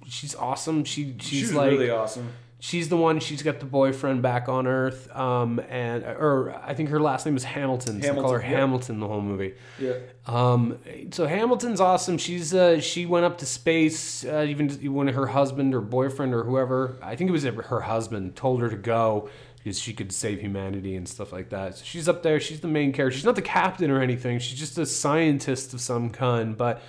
[0.07, 0.85] she's awesome.
[0.85, 2.29] She she's, She's like really awesome.
[2.59, 3.19] She's the one.
[3.19, 5.13] She's got the boyfriend back on Earth.
[5.15, 8.01] Um, and or I think her last name is Hamilton.
[8.01, 8.59] So they call her Hamilton.
[8.59, 9.53] Hamilton the whole movie.
[9.79, 9.93] Yeah.
[10.25, 10.79] Um,
[11.11, 12.17] so Hamilton's awesome.
[12.17, 14.25] She's uh, she went up to space.
[14.25, 18.35] Uh, even when her husband or boyfriend or whoever, I think it was her husband,
[18.35, 21.77] told her to go because she could save humanity and stuff like that.
[21.77, 22.39] So she's up there.
[22.39, 23.17] She's the main character.
[23.17, 24.39] She's not the captain or anything.
[24.39, 26.81] She's just a scientist of some kind, but.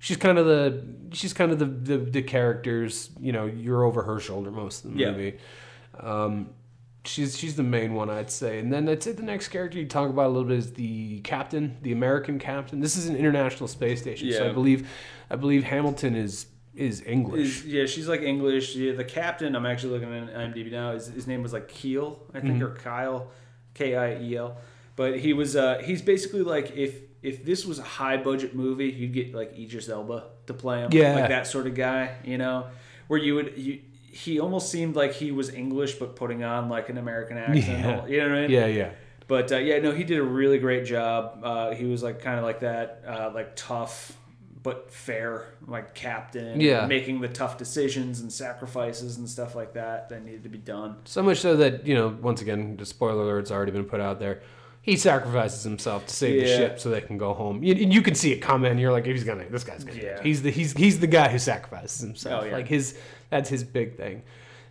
[0.00, 0.82] She's kind of the
[1.12, 4.94] she's kind of the, the the characters you know you're over her shoulder most of
[4.94, 5.10] the Yeah.
[5.12, 5.38] movie.
[5.98, 6.50] Um,
[7.04, 9.86] she's she's the main one I'd say, and then I'd say the next character you
[9.86, 12.80] talk about a little bit is the captain, the American captain.
[12.80, 14.88] This is an international space station, so I believe
[15.30, 17.64] I believe Hamilton is is English.
[17.64, 18.76] Is, yeah, she's like English.
[18.76, 20.92] Yeah, the captain, I'm actually looking at IMDb now.
[20.92, 22.62] His, his name was like Keel, I think, Mm-hmm.
[22.64, 23.30] or Kyle,
[23.74, 24.56] K I E L.
[24.96, 28.86] But he was uh, he's basically like if if this was a high budget movie,
[28.90, 31.14] you'd get like Idris Elba to play him, Yeah.
[31.14, 32.66] like that sort of guy, you know,
[33.08, 33.80] where you would you.
[34.12, 37.58] He almost seemed like he was English, but putting on like an American accent.
[37.66, 38.06] Yeah.
[38.06, 38.50] You know what I mean?
[38.50, 38.90] yeah, yeah.
[39.28, 41.40] But uh, yeah, no, he did a really great job.
[41.44, 44.16] Uh, he was like kind of like that, uh, like tough
[44.62, 46.60] but fair, like captain.
[46.60, 46.84] Yeah.
[46.86, 50.96] making the tough decisions and sacrifices and stuff like that that needed to be done.
[51.04, 54.18] So much so that you know, once again, the spoiler alert's already been put out
[54.18, 54.42] there.
[54.82, 57.62] He sacrifices himself to save the ship so they can go home.
[57.62, 58.78] You, you can see it coming.
[58.78, 60.00] You're like, he's gonna, this guy's gonna.
[60.00, 60.22] Yeah.
[60.22, 62.44] He's the he's he's the guy who sacrifices himself.
[62.44, 62.52] Oh, yeah.
[62.52, 64.22] Like his that's his big thing.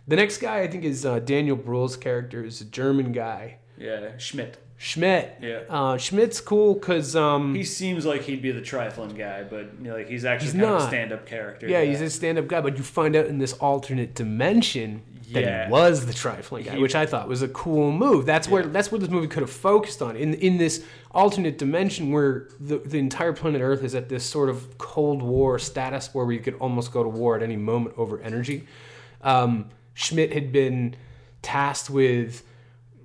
[0.08, 3.58] The next guy I think is uh, Daniel Bruhl's character is a German guy.
[3.78, 4.58] Yeah, Schmidt.
[4.82, 5.36] Schmidt.
[5.42, 5.60] Yeah.
[5.68, 9.88] Uh, Schmidt's cool because um, He seems like he'd be the trifling guy, but you
[9.90, 11.68] know, like he's actually He's kind of a stand-up character.
[11.68, 15.66] yeah, he's a stand-up guy, but you find out in this alternate dimension that Yeah.
[15.66, 18.24] he was the trifling guy, He- which I thought was a cool move.
[18.24, 22.10] That's where that's where this movie could have focused on in in this alternate dimension
[22.10, 26.24] where the the entire planet Earth is at this sort of Cold War status where
[26.24, 28.66] we could almost go to war at any moment over energy.
[29.22, 30.96] Um, Schmidt had been
[31.42, 32.42] tasked with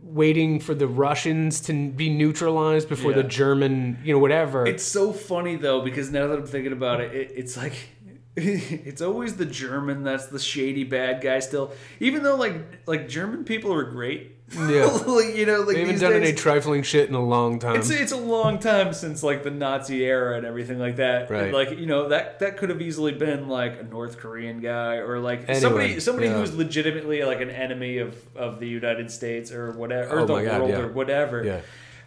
[0.05, 4.65] waiting for the Russians to be neutralized before the German, you know, whatever.
[4.67, 7.73] It's so funny though because now that I'm thinking about it, it it's like
[8.35, 11.73] it's always the German that's the shady bad guy still.
[11.99, 14.34] Even though like like German people are great.
[14.53, 14.85] Yeah.
[15.07, 17.59] like, you know, like they haven't these done days, any trifling shit in a long
[17.59, 17.77] time.
[17.77, 21.29] It's it's a long time since like the Nazi era and everything like that.
[21.29, 21.45] Right.
[21.45, 24.95] And, like you know that that could have easily been like a North Korean guy
[24.97, 26.37] or like Anyway, somebody somebody yeah.
[26.37, 30.43] who's legitimately like an enemy of of the United States or whatever or Oh the
[30.43, 30.79] God, world yeah.
[30.79, 31.43] or whatever.
[31.43, 31.61] Yeah.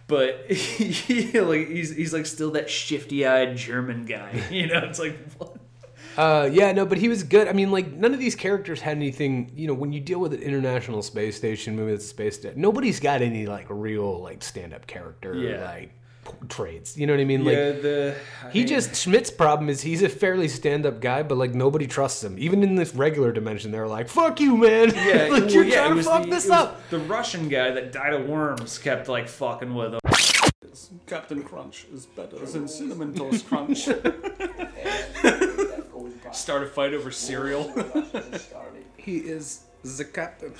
[0.07, 4.42] But he, like he's he's like still that shifty eyed German guy.
[4.51, 5.57] You know, it's like what?
[6.18, 7.46] Uh, yeah, no, but he was good.
[7.46, 9.52] I mean, like none of these characters had anything.
[9.54, 12.98] You know, when you deal with an international space station movie that's space, sta- nobody's
[12.98, 15.62] got any like real like stand up character Yeah.
[15.64, 15.92] like
[16.24, 16.96] p- traits.
[16.98, 17.44] You know what I mean?
[17.44, 21.00] Like yeah, the I he mean, just Schmidt's problem is he's a fairly stand up
[21.00, 22.35] guy, but like nobody trusts him.
[22.37, 24.92] Even in this regular dimension, they're like, "Fuck you, man!
[24.96, 27.70] yeah, like well, you're yeah, it trying to fuck the- this up." The Russian guy
[27.70, 30.00] that died of worms kept like fucking with him.
[31.07, 33.88] Captain Crunch is better than Cinnamon Toast Crunch.
[36.32, 37.72] Start a fight over cereal.
[38.96, 40.52] he is the captain.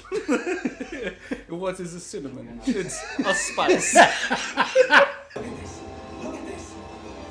[1.49, 2.61] what is a cinnamon?
[2.67, 3.95] It's a spice.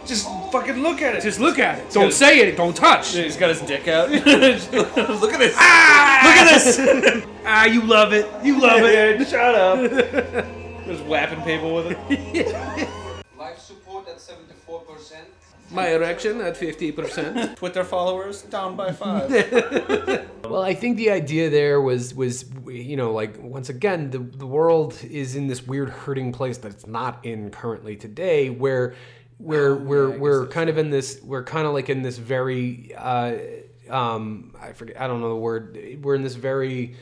[0.06, 1.24] Just fucking look at it.
[1.24, 1.92] Just look at it.
[1.92, 2.56] Don't say it.
[2.56, 3.14] Don't touch.
[3.14, 4.10] He's got his dick out.
[4.10, 5.54] look at this.
[5.58, 7.26] Ah, Look at this.
[7.46, 8.26] ah, you love it.
[8.44, 9.28] You love it.
[9.28, 9.80] Shut up.
[10.86, 12.88] Just whapping people with it.
[15.70, 17.58] My erection at fifty percent.
[17.58, 19.30] Twitter followers down by five.
[20.48, 24.48] Well, I think the idea there was was you know like once again the the
[24.48, 28.96] world is in this weird hurting place that it's not in currently today where
[29.40, 33.36] where we're we're kind of in this we're kind of like in this very uh
[33.90, 36.96] um I forget I don't know the word we're in this very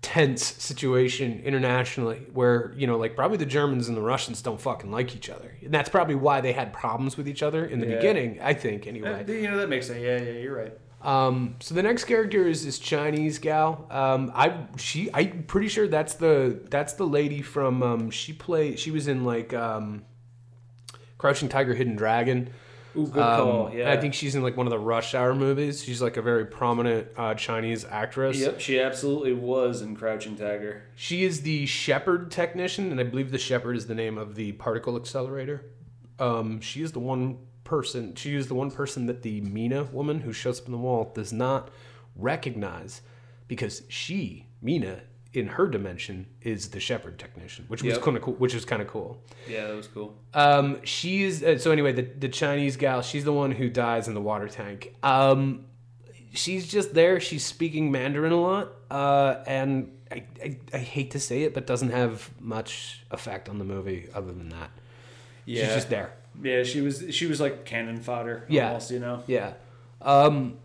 [0.00, 4.90] tense situation internationally where you know like probably the Germans and the Russians don't fucking
[4.92, 7.86] like each other and that's probably why they had problems with each other in the
[7.86, 7.96] Yeah.
[7.96, 10.00] beginning I think anyway Uh, You know that makes sense.
[10.00, 10.72] Yeah, yeah, you're right.
[11.02, 13.86] um, so the next character is this Chinese gal.
[13.90, 18.78] Um, I she I'm pretty sure that's the that's the lady from um, she played
[18.78, 20.04] she was in like um,
[21.18, 22.50] Crouching Tiger, Hidden Dragon.
[22.96, 23.70] Ooh, good Um, call.
[23.72, 23.92] Yeah.
[23.92, 25.84] I think she's in like one of the Rush Hour movies.
[25.84, 28.38] She's like a very prominent uh, Chinese actress.
[28.38, 30.82] Yep, she absolutely was in Crouching Tiger.
[30.96, 34.52] She is the Shepherd technician, and I believe the Shepherd is the name of the
[34.52, 35.66] particle accelerator.
[36.18, 38.14] Um, she is the one person.
[38.16, 41.12] She is the one person that the Mina woman who shows up in the wall
[41.14, 41.70] does not
[42.16, 43.02] recognize,
[43.46, 45.02] because she Mina
[45.34, 48.02] in her dimension is the Shepherd technician, which was Yep.
[48.02, 48.34] kind of cool.
[48.34, 49.22] Which was kind of cool.
[49.48, 50.16] Yeah, that was cool.
[50.34, 51.92] Um, she's uh, so anyway.
[51.92, 53.02] The the Chinese gal.
[53.02, 54.94] She's the one who dies in the water tank.
[55.02, 55.66] Um,
[56.32, 57.20] she's just there.
[57.20, 61.66] She's speaking Mandarin a lot, uh, and I, I I hate to say it, but
[61.66, 64.70] doesn't have much effect on the movie other than that.
[65.44, 65.64] Yeah.
[65.66, 66.12] She's just there.
[66.42, 68.44] Yeah, she was she was like cannon fodder.
[68.48, 68.68] Yeah.
[68.68, 69.24] Almost, you know.
[69.26, 69.54] Yeah.
[70.00, 70.58] Um,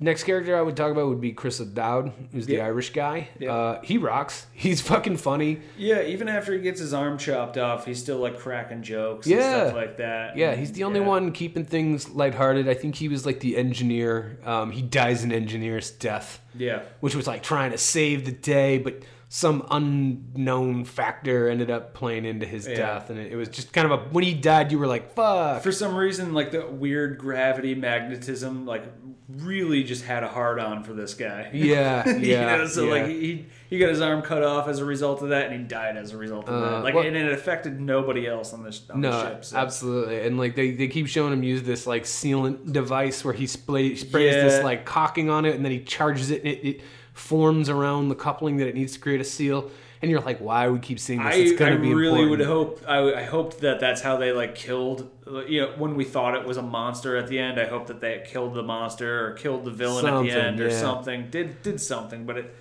[0.00, 2.60] next character I would talk about would be Chris O'Dowd, who's the.
[2.60, 3.28] Irish guy.
[3.38, 3.52] Yeah.
[3.52, 4.46] Uh, he rocks.
[4.52, 5.60] He's fucking funny.
[5.76, 9.36] Yeah, even after he gets his arm chopped off, he's still like cracking jokes Yeah.
[9.36, 10.36] and stuff like that.
[10.36, 11.06] Yeah, he's the only Yeah.
[11.06, 12.68] one keeping things lighthearted.
[12.68, 14.38] I think he was like the engineer.
[14.44, 16.40] Um, he dies an engineer's death.
[16.56, 16.82] Yeah.
[17.00, 22.24] which was like trying to save the day, but some unknown factor ended up playing
[22.24, 22.76] into his Yeah.
[22.76, 25.14] death, and it, it was just kind of a when he died, you were like,
[25.14, 28.84] "Fuck." For some reason, like the weird gravity magnetism, like
[29.28, 31.50] really just had a hard on for this guy.
[31.52, 32.90] Yeah, you yeah, know, so yeah.
[32.90, 35.66] like he he got his arm cut off as a result of that, and he
[35.66, 36.84] died as a result of Uh, that.
[36.84, 39.44] Like, well- and it affected nobody else on this on no, the ship.
[39.44, 39.56] So.
[39.58, 43.46] absolutely, and like they, they keep showing him use this like sealant device where he
[43.46, 44.44] spray, sprays Yeah.
[44.44, 46.80] this like caulking on it, and then he charges it, and it, it
[47.12, 49.70] forms around the coupling that it needs to create a seal.
[50.00, 51.34] And you're like, why we keep seeing this?
[51.36, 52.30] It's gonna be I really important.
[52.30, 55.10] would hope I, I hoped that that's how they like killed
[55.46, 58.00] you know when we thought it was a monster at the end I hope that
[58.00, 60.80] they killed the monster or killed the villain Something, at the end or yeah.
[60.80, 62.54] something did did something but it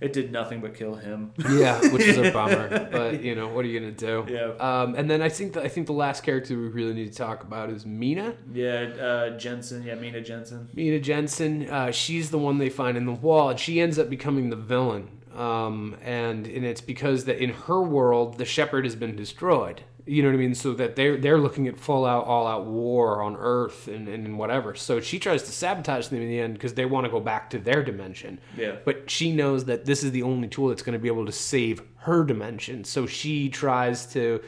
[0.00, 2.88] it did nothing but kill him yeah, which is a bummer.
[2.90, 4.26] But you know, what are you gonna do?
[4.28, 4.52] Yeah.
[4.60, 7.18] Um, and then I think the, I think the last character we really need to
[7.18, 8.34] talk about is Mina.
[8.52, 13.06] yeah uh, Jensen yeah Mina Jensen Mina Jensen, uh, she's the one they find in
[13.06, 15.08] the wall, and she ends up becoming the villain.
[15.38, 19.82] Um, and and it's because that in her world the shepherd has been destroyed.
[20.04, 20.54] You know what I mean?
[20.54, 24.36] So that they're they're looking at full out, all out war on Earth and, and
[24.36, 24.74] whatever.
[24.74, 27.50] So she tries to sabotage them in the end because they want to go back
[27.50, 28.40] to their dimension.
[28.56, 28.76] Yeah.
[28.84, 31.32] But she knows that this is the only tool that's going to be able to
[31.32, 32.82] save her dimension.
[32.82, 34.42] So she tries to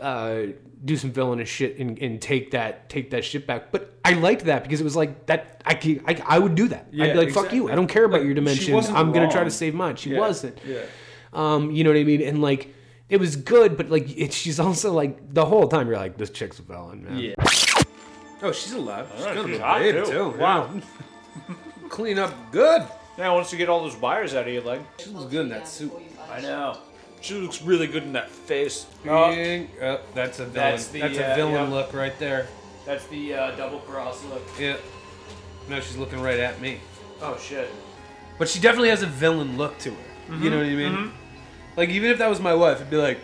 [0.00, 0.42] uh,
[0.84, 3.72] do some villainous shit and, and take that take that shit back.
[3.72, 5.62] But I liked that because it was like that.
[5.64, 6.86] I can, I, I would do that.
[6.92, 7.70] I'd be like, fuck you.
[7.70, 8.96] I don't care about Like, your she dimension.
[8.96, 9.96] I'm gonna try to save mine.
[9.96, 10.58] She Yeah, wasn't.
[10.66, 10.82] yeah
[11.32, 12.22] Um, you know what I mean?
[12.22, 12.72] And like
[13.08, 16.30] it was good, but like it, she's also like the whole time you're like this
[16.30, 17.18] chick's a villain, man.
[17.18, 17.34] Yeah.
[18.42, 19.08] Oh, she's alive.
[19.16, 20.10] She's Alright, gonna be she's hot, big too.
[20.12, 20.30] too.
[20.38, 20.70] Wow.
[21.88, 22.82] Clean up good.
[23.18, 25.48] Now, once you get all those wires out of your leg, She looks good in
[25.48, 25.90] that suit.
[26.30, 26.76] I know.
[27.26, 28.86] She looks really good in that face.
[29.02, 29.68] Bing.
[29.82, 30.70] Oh, that's a villain.
[30.70, 31.76] That's That's, the, a uh, villain yeah.
[31.76, 32.46] look right there.
[32.84, 34.42] That's the uh, double cross look.
[34.58, 34.76] Yeah.
[35.68, 36.78] No, she's looking right at me.
[37.20, 37.68] Oh shit.
[38.38, 40.36] But she definitely has a villain look to her.
[40.36, 41.12] You know what I mean?
[41.76, 43.18] Like even if that was my wife, it'd be like,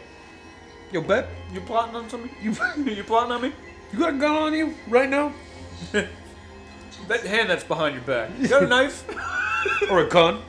[0.93, 2.31] "Yo, babe, You plotting on something?
[2.43, 3.53] you you plotting on me?
[3.93, 5.33] you got a gun on you right now,
[5.93, 8.31] That hand that's behind your back.
[8.41, 9.05] You got a knife?
[9.91, 10.43] or a gun?"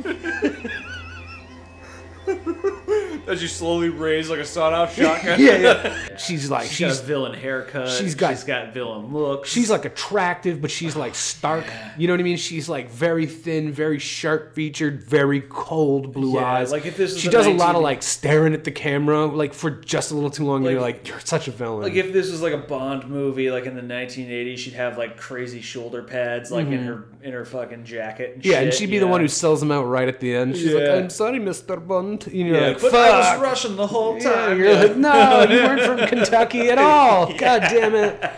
[3.27, 5.39] As you slowly raise like a sawed-off shotgun.
[5.39, 6.17] yeah, yeah.
[6.17, 7.89] She's like She's got she's a villain haircut.
[7.89, 9.49] she's got- she's got villain looks.
[9.49, 11.65] she's like attractive, but she's like stark.
[11.97, 12.37] You know what I mean?
[12.37, 16.71] She's like very thin, very sharp featured, very cold blue Yeah, eyes.
[16.71, 19.25] like if this was she the does a lot of like staring at the camera,
[19.25, 20.57] like for just a little too long.
[20.65, 21.83] and you're Like- like, you're such a villain.
[21.83, 25.17] like if this was like a Bond movie, like in the 1980s, she'd have like
[25.17, 28.33] crazy shoulder pads, like in her in her fucking jacket.
[28.35, 28.51] And Mm-hmm.
[28.51, 30.55] yeah, and she'd be you the one who sells them out right at the end.
[30.57, 30.79] She's Yeah.
[30.79, 33.12] like, "I'm sorry, Mister Bond." You know, Yeah, like, but fuck.
[33.13, 34.59] I was Russian the whole Yeah, time.
[34.59, 37.27] you're like, no, you weren't from Kentucky at all.
[37.37, 38.31] God damn it.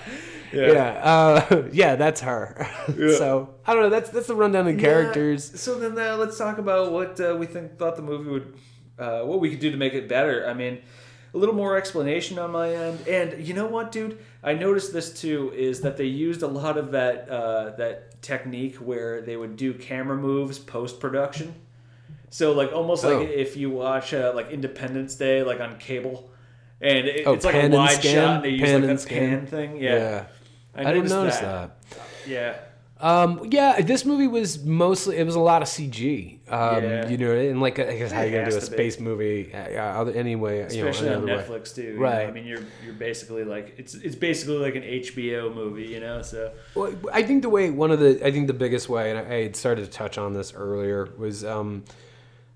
[0.53, 2.67] Yeah, uh, yeah, that's her.
[3.17, 3.89] so I don't know.
[3.89, 5.59] That's that's the rundown of the characters.
[5.59, 8.53] So then uh, let's talk about what uh, we think thought the movie would,
[8.97, 10.47] uh, what we could do to make it better.
[10.47, 10.79] I mean,
[11.33, 14.17] a little more explanation on my end, and you know what, dude?
[14.43, 18.77] I noticed this too is that they used a lot of that uh, that technique
[18.77, 21.53] where they would do camera moves post production.
[22.35, 23.17] So like almost Oh.
[23.19, 26.29] like if you watch uh, like Independence Day like on cable.
[26.81, 28.13] And it, Oh, it's like a wide scan?
[28.15, 28.35] shot.
[28.35, 29.29] And they use Pan like that scan?
[29.29, 29.77] pan thing.
[29.77, 30.25] Yeah,
[30.75, 31.77] I, didn't notice that.
[32.27, 32.55] Yeah,
[32.99, 36.39] Um, yeah, this movie was mostly it was a lot of CG.
[36.49, 37.07] Um, Yeah.
[37.07, 38.75] you know, and like I guess how you gonna do a to be.
[38.75, 41.59] space movie uh, yeah, anyway, especially you know, on another way.
[41.59, 41.83] Netflix too.
[41.83, 42.01] you know?
[42.01, 42.27] Right.
[42.27, 46.21] I mean, you're you're basically like it's it's basically like an HBO movie, you know.
[46.21, 49.19] So Well, I think the way one of the I think the biggest way, and
[49.19, 51.85] I, I had started to touch on this earlier, was um,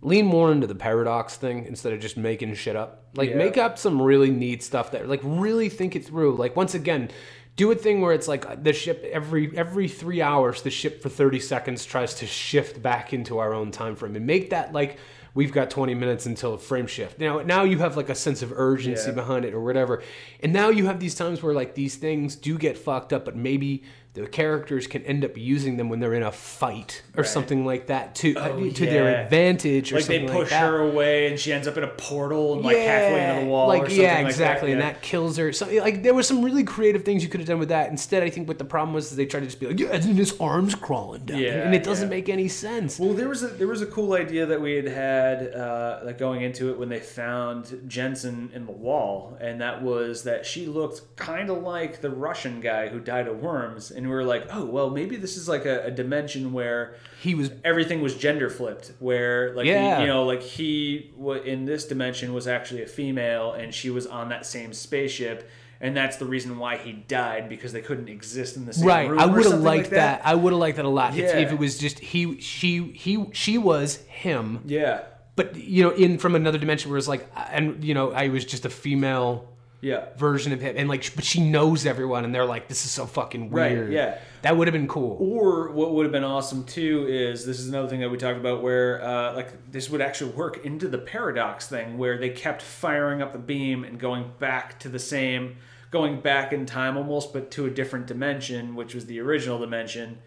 [0.02, 3.06] lean more into the paradox thing instead of just making shit up.
[3.16, 3.36] Like Yeah.
[3.38, 6.36] make up some really neat stuff that like really think it through.
[6.36, 7.10] Like once again,
[7.58, 11.02] do a thing where it's like uh, the ship every every three hours, the ship
[11.02, 14.72] for thirty seconds tries to shift back into our own time frame and make that
[14.74, 14.98] like.
[15.36, 17.20] We've got 20 minutes until a frame shift.
[17.20, 19.14] Now, now you have like a sense of urgency Yeah.
[19.16, 20.02] behind it or whatever.
[20.42, 23.36] And now you have these times where like these things do get fucked up, but
[23.36, 23.84] maybe
[24.22, 27.88] the characters can end up using them when they're in a fight or something like
[27.88, 30.70] that to Oh, to their advantage or like they something push like that.
[30.70, 33.68] her away and she ends up in a portal and like halfway into the wall.
[33.68, 34.74] Like or something yeah, like exactly, that.
[34.74, 34.94] and yeah.
[34.94, 35.52] that kills her.
[35.54, 37.90] So like there was some really creative things you could have done with that.
[37.90, 39.88] Instead, I think what the problem was is they tried to just be like, yeah,
[39.90, 42.16] and his arms crawling down, Yeah, and it doesn't yeah.
[42.18, 43.00] make any sense.
[43.00, 46.18] Well, there was a there was a cool idea that we had had uh, like
[46.18, 50.66] going into it when they found Jensen in the wall, and that was that she
[50.68, 54.48] looked kind of like the Russian guy who died of worms, and we were like,
[54.52, 58.50] oh well, maybe this is like a, a dimension where He was everything was gender
[58.50, 61.12] flipped, where like he- you know like he
[61.46, 65.50] in this dimension was actually a female, and she was on that same spaceship.
[65.82, 69.10] And that's the reason why he died because they couldn't exist in the same right.
[69.10, 69.18] room.
[69.18, 70.22] I would have liked like that.
[70.26, 73.28] I would have liked that a lot if, if it was just he, she, he,
[73.32, 74.60] she was him.
[74.66, 75.04] Yeah,
[75.40, 78.44] but you know in from another dimension where it's like and you know i was
[78.44, 79.48] just a female
[79.82, 80.06] yeah.
[80.18, 83.06] version of him and like but she knows everyone and they're like this is so
[83.06, 84.18] fucking Right, weird yeah.
[84.42, 87.70] that would have been cool Or what would have been awesome too is this is
[87.70, 90.98] another thing that we talked about where uh, like this would actually work into the
[90.98, 95.56] paradox thing where they kept firing up the beam and going back to the same,
[95.92, 100.18] going back in time almost, but to a different dimension, which was the original dimension.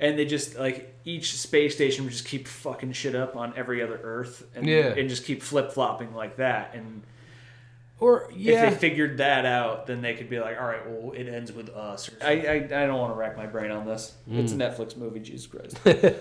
[0.00, 3.80] And they just like each space station would just keep fucking shit up on every
[3.82, 4.88] other Earth, and, Yeah.
[4.88, 6.74] and just keep flip flopping like that.
[6.74, 7.02] And
[8.04, 11.12] or yeah if they figured that out, then they could be like, all right, well,
[11.12, 12.10] it ends with us.
[12.22, 14.14] I, I, I don't want to rack my brain on this.
[14.30, 15.78] It's a Netflix movie, Jesus Christ.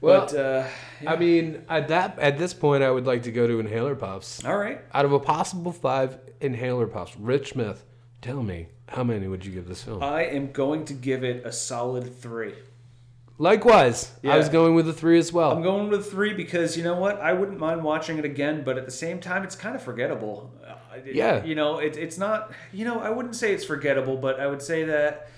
[0.00, 0.64] well but, uh,
[1.08, 4.44] i mean at that at this point i would like to go to inhaler puffs
[4.44, 4.80] all right.
[4.94, 7.84] out of a possible five inhaler puffs rich smith
[8.22, 11.44] tell me how many would you give this film I am going to give it
[11.44, 12.54] a solid three.
[13.38, 14.34] likewise Yeah.
[14.34, 16.94] i was going with a three as well I'm going with three because you know
[16.96, 17.20] what?
[17.20, 20.52] I wouldn't mind watching it again, but at the same time, it's kind of forgettable.
[21.06, 21.44] It- Yeah.
[21.44, 24.62] You know, it, it's not, you know, I wouldn't say it's forgettable, but I would
[24.62, 25.28] say that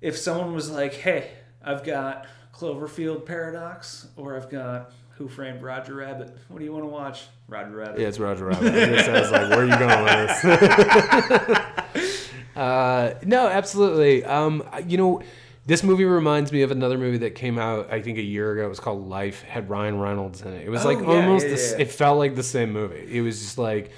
[0.00, 1.30] if someone was like, hey,
[1.62, 6.84] I've got Cloverfield Paradox or I've got Who Framed Roger Rabbit, what do you want
[6.84, 7.26] to watch?
[7.48, 7.98] Roger Rabbit.
[8.00, 8.74] Yeah, it's Roger Rabbit.
[8.74, 12.30] It sounds like, where are you going with this?
[12.56, 14.24] uh, no, absolutely.
[14.24, 15.22] Um, you know,
[15.66, 18.64] This movie reminds me of another movie that came out, I think, a year ago.
[18.66, 19.42] It was called Life.
[19.42, 20.66] Had Ryan Reynolds in it.
[20.66, 21.46] It was Oh, like yeah, almost.
[21.46, 21.82] yeah, the yeah.
[21.82, 23.06] It felt like the same movie.
[23.10, 23.90] It was just like.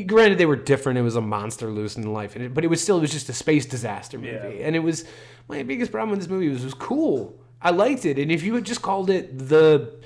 [0.00, 0.98] Granted, they were different.
[0.98, 3.12] It was a monster loose in life, and it, but it was still it was
[3.12, 4.32] just a space disaster movie.
[4.32, 4.66] Yeah.
[4.66, 5.04] And it was
[5.48, 7.38] my biggest problem with this movie was it was cool.
[7.60, 10.02] I liked it, and if you had just called it the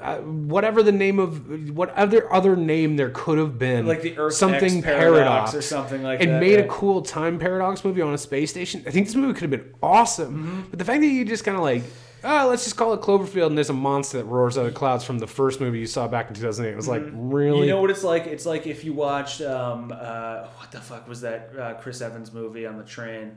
[0.00, 4.18] uh, whatever the name of what other other name there could have been, Like the
[4.18, 6.24] Earth something X paradox paradox or something like that.
[6.24, 8.84] and that, made a cool time paradox movie on a space station.
[8.86, 10.34] I think this movie could have been awesome.
[10.34, 10.60] Mm-hmm.
[10.70, 11.84] But the fact that you just kind of like,
[12.24, 15.04] oh, let's just call it Cloverfield, and there's a monster that roars out of clouds
[15.04, 16.72] from the first movie you saw back in 2008.
[16.72, 17.50] It was like really.
[17.50, 17.64] Mm-hmm.
[17.64, 18.26] You know what it's like?
[18.26, 22.32] It's like if you watched um, uh, what the fuck was that uh, Chris Evans
[22.32, 23.36] movie on the train?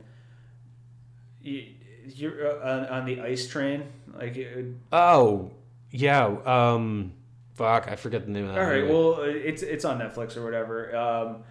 [1.42, 1.66] You,
[2.14, 3.84] you're uh, on, on the ice train,
[4.14, 4.36] like.
[4.36, 5.50] It, oh,
[5.90, 6.26] yeah.
[6.26, 7.12] Um,
[7.54, 8.60] fuck, I forget the name of that.
[8.60, 8.92] all right, movie.
[8.92, 10.96] well, it's it's on Netflix or whatever.
[10.96, 11.44] Um,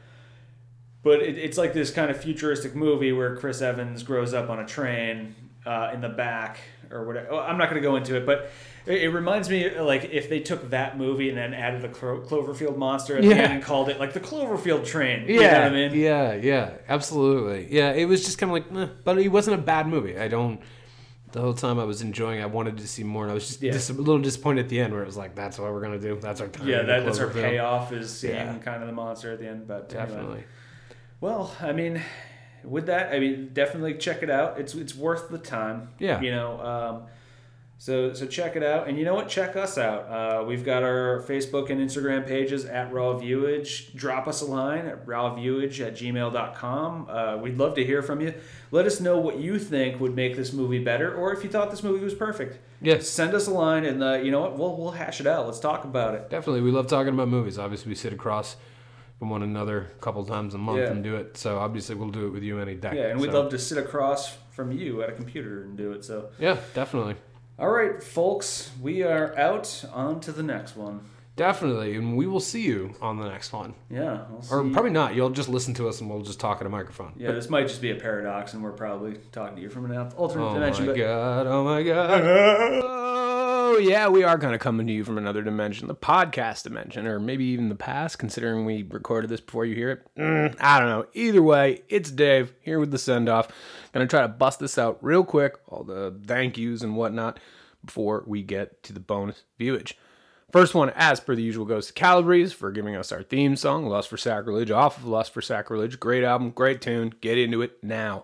[1.04, 4.60] but it, it's like this kind of futuristic movie where Chris Evans grows up on
[4.60, 5.36] a train
[5.66, 6.60] uh, in the back
[6.92, 7.28] or whatever.
[7.32, 8.50] Oh, I'm not going to go into it, but
[8.86, 12.22] it, it reminds me like if they took that movie and then added the Clo-
[12.22, 15.28] Cloverfield monster at the end and called it like the Cloverfield train.
[15.28, 15.94] You know Yeah, I mean?
[15.94, 17.68] yeah, yeah, absolutely.
[17.74, 20.18] Yeah, it was just kind of like, eh, but it wasn't a bad movie.
[20.18, 20.60] I don't.
[21.34, 23.62] The whole time I was enjoying, I wanted to see more, and I was just
[23.62, 23.74] Yeah.
[23.74, 26.00] dis- a little disappointed at the end where it was like, "That's what we're gonna
[26.00, 26.18] do.
[26.22, 28.58] That's our time." Yeah, that, that's our payoff is seeing Yeah.
[28.60, 29.68] kind of the monster at the end.
[29.68, 30.08] But anyway.
[30.08, 30.44] Definitely.
[31.20, 32.02] Well, I mean,
[32.64, 34.60] with that, I mean, definitely check it out.
[34.60, 35.90] It's it's worth the time.
[36.00, 36.20] Yeah.
[36.22, 37.04] You know, um,
[37.80, 39.30] so so check it out, and you know what?
[39.30, 40.08] Check us out.
[40.10, 43.94] Uh, we've got our Facebook and Instagram pages at Raw Viewage.
[43.94, 47.08] Drop us a line at rawviewage at gmail.com.
[47.10, 48.34] Uh, we'd love to hear from you.
[48.72, 51.70] Let us know what you think would make this movie better, or if you thought
[51.70, 52.58] this movie was perfect.
[52.82, 54.58] Yes, Send us a line, and uh, you know what?
[54.58, 55.46] We'll we'll hash it out.
[55.46, 56.30] Let's talk about it.
[56.32, 56.62] definitely.
[56.62, 57.60] We love talking about movies.
[57.60, 58.56] Obviously, we sit across
[59.20, 60.92] from one another a couple times a month Yeah.
[60.92, 61.38] and do it.
[61.38, 62.92] So obviously, we'll do it with you any day.
[62.96, 65.92] Yeah, and we'd So, love to sit across from you at a computer and do
[65.92, 66.06] it.
[66.06, 66.30] So.
[66.40, 67.16] Yeah, definitely,
[67.60, 69.84] All right, folks, we are out.
[69.94, 71.00] On to the next one.
[71.36, 73.74] definitely, and we will see you on the next one.
[73.92, 75.14] Yeah, we'll Or probably not.
[75.16, 77.14] You'll just listen to us, and we'll just talk at a microphone.
[77.18, 79.98] Yeah, this might just be a paradox, and we're probably talking to you from an
[80.18, 80.84] alternate Oh dimension.
[80.86, 81.48] Oh my but god!
[81.48, 82.94] Oh my god!
[83.68, 87.06] oh yeah, we are kind of coming to you from another dimension, the podcast dimension,
[87.06, 90.08] or maybe even the past, considering we recorded this before you hear it.
[90.18, 91.06] Mm, I don't know.
[91.14, 93.50] Either way, it's Dave here with the send off.
[93.92, 97.42] Gonna try to bust this out real quick, all the thank yous and whatnot,
[97.84, 99.98] before we get to the bonus viewage.
[100.54, 103.86] First one, as per the usual, goes to Calabrese for giving us our theme song,
[103.86, 106.00] Lust for Sacrilege, off of Lust for Sacrilege.
[106.00, 107.14] Great album, great tune.
[107.20, 108.24] Get into it now.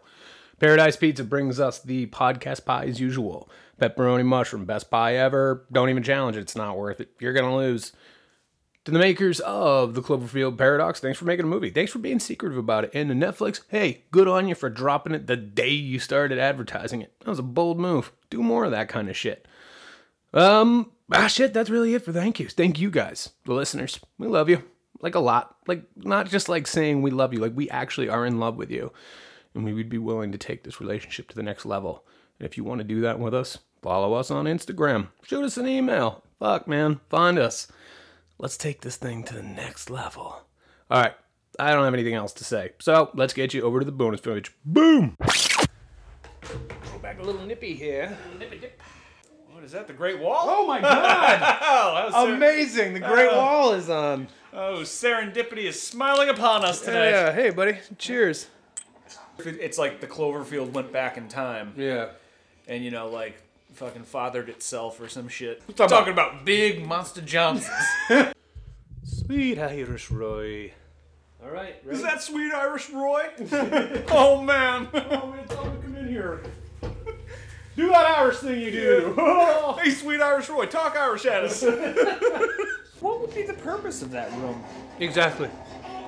[0.58, 3.50] Paradise Pizza brings us the podcast pie as usual.
[3.84, 5.66] Pepperoni mushroom, best pie ever.
[5.72, 7.10] Don't even challenge it, it's not worth it.
[7.20, 7.92] You're going to lose.
[8.86, 11.70] To the makers of the Cloverfield Paradox, thanks for making a movie.
[11.70, 12.92] Thanks for being secretive about it.
[12.94, 17.02] And to Netflix, hey, good on you for dropping it the day you started advertising
[17.02, 17.18] it.
[17.20, 18.12] That was a bold move.
[18.30, 19.48] Do more of that kind of shit.
[20.34, 22.54] Um, ah, shit, that's really it for thank yous.
[22.54, 24.02] Thank you guys, the listeners.
[24.18, 24.64] We love you.
[25.00, 25.56] Like a lot.
[25.66, 28.70] Like, not just like saying we love you, like we actually are in love with
[28.70, 28.92] you.
[29.56, 32.06] And we would be willing to take this relationship to the next level.
[32.38, 35.10] And if you want to do that with us, follow us on Instagram.
[35.24, 36.24] Shoot us an email.
[36.40, 37.00] Fuck, man.
[37.10, 37.68] Find us.
[38.40, 40.42] Let's take this thing to the next level.
[40.90, 41.14] All right.
[41.60, 42.72] I don't have anything else to say.
[42.80, 44.52] So let's get you over to the bonus footage.
[44.66, 45.16] Boom!
[45.20, 48.18] Go back a little nippy here.
[49.52, 49.86] What is that?
[49.86, 50.46] The Great Wall?
[50.48, 51.60] Oh my god!
[51.62, 52.94] Oh, that was ser- Amazing!
[52.96, 54.28] The Great uh, Wall is on.
[54.52, 57.12] oh, serendipity is smiling upon us tonight.
[57.12, 57.32] Yeah.
[57.32, 57.78] Hey, buddy.
[58.00, 58.48] Cheers.
[59.38, 62.10] It's like the Cloverfield went back in time Yeah.
[62.68, 63.42] and you know, like
[63.84, 65.62] fucking fathered itself or some shit.
[65.68, 67.74] We're talking, about big Monster Johnsons.
[69.04, 70.72] Sweet Irish Roy.
[71.44, 71.76] All right.
[71.90, 73.26] is that sweet Irish Roy?
[74.12, 74.88] oh man!
[74.94, 76.42] Oh man, tell to come in here.
[77.76, 79.76] Do that Irish thing you do.
[79.82, 81.64] hey, sweet Irish Roy, talk Irish at us.
[83.02, 84.64] what would be the purpose of that room?
[85.00, 85.50] exactly.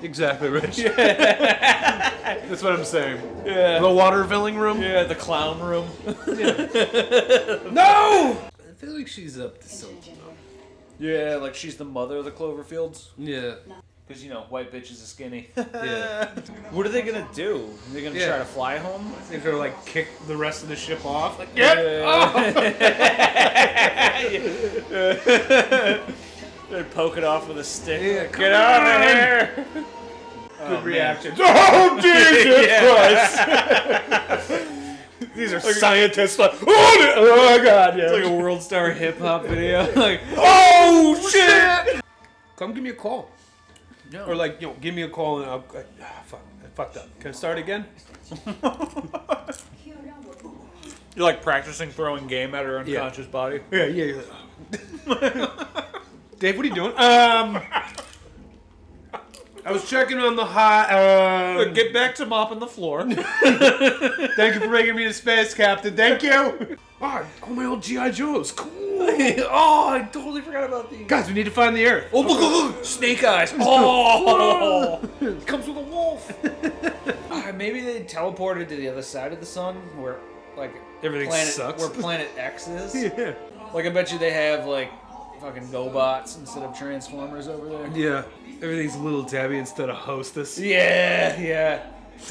[0.06, 0.78] Exactly, Rich.
[0.98, 3.20] That's what I'm saying.
[3.44, 3.80] yeah.
[3.80, 4.80] The water filling room?
[4.82, 5.88] Yeah, the clown room.
[7.74, 8.38] No!
[8.60, 10.16] I feel like she's up to something.
[11.00, 13.08] Yeah, like she's the mother of the Cloverfields.
[13.18, 13.56] Yeah.
[14.08, 15.50] Because, you know, white bitches are skinny.
[15.58, 16.30] Yeah.
[16.70, 17.68] what are they gonna do?
[17.90, 18.28] Are they gonna Yeah.
[18.28, 19.12] try to fly home?
[19.30, 21.40] They're gonna like kick the rest of the ship off.
[21.40, 21.50] Like,
[26.70, 28.02] They poke it off with a stick.
[28.02, 29.66] Yeah, Get out of here!
[30.68, 31.34] good reaction.
[31.38, 32.46] Oh, Jesus
[34.40, 34.52] Christ!
[35.36, 38.12] These are Scientists like, oh, oh God, yeah.
[38.12, 39.92] like a world star hip hop video.
[39.96, 42.02] like, oh, shit!
[42.56, 43.30] Come give me a call.
[44.12, 44.26] No.
[44.26, 45.64] Or like, you know, give me a call and I'll.
[46.02, 47.20] Ah, fuck, I fucked up.
[47.20, 47.86] Can I start again?
[51.16, 53.62] You're like practicing throwing game at her unconscious body.
[53.72, 54.22] Yeah, yeah.
[55.06, 55.36] like,
[56.40, 56.92] Dave, what are you doing?
[56.92, 57.62] Um,
[59.66, 60.92] I was checking on the hot.
[60.92, 63.04] Um, Get back to mopping the floor.
[63.10, 65.96] thank you for bringing me to space, Captain.
[65.96, 66.78] Thank you.
[67.02, 68.52] Oh, all my old GI Joes.
[68.52, 68.72] Cool.
[69.50, 71.08] oh, I totally forgot about these.
[71.08, 72.10] Guys, we need to find the Earth.
[72.12, 72.86] Oh, look, look, look.
[72.86, 73.54] Snake eyes.
[73.60, 75.00] Oh,
[75.46, 76.32] comes with a wolf.
[77.32, 80.18] Uh, maybe they teleported to the other side of the sun, where
[80.58, 81.82] like Everything planet, sucks.
[81.82, 82.96] Where Planet X is.
[82.96, 83.34] Yeah.
[83.74, 84.92] Like I bet you they have like
[85.46, 87.88] fucking GoBots instead of Transformers over there.
[87.96, 88.24] Yeah.
[88.64, 90.58] Everything's Little Debbie instead of Hostess.
[90.58, 91.84] Yeah, yeah,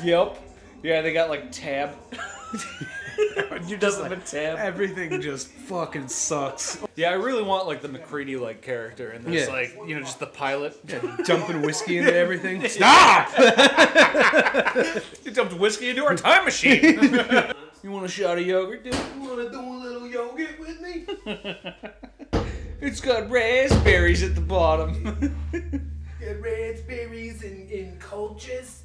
[0.03, 0.41] yep.
[0.83, 1.95] Yeah, they got like tab.
[3.69, 4.59] you just have a tab.
[4.59, 6.83] Everything just fucking sucks.
[6.97, 9.53] Yeah, I really want like the McCready like character and this Yeah.
[9.53, 10.77] like you know just the pilot.
[10.89, 12.67] yeah, Dumping whiskey into everything.
[12.69, 13.31] Stop!
[15.25, 16.83] You dumped whiskey into our time machine.
[17.83, 18.95] you want a shot of yogurt, dude?
[18.95, 21.07] You wanna do a little yogurt with me?
[22.87, 25.03] It's got raspberries at the bottom.
[26.21, 28.83] got raspberries and, and cultures.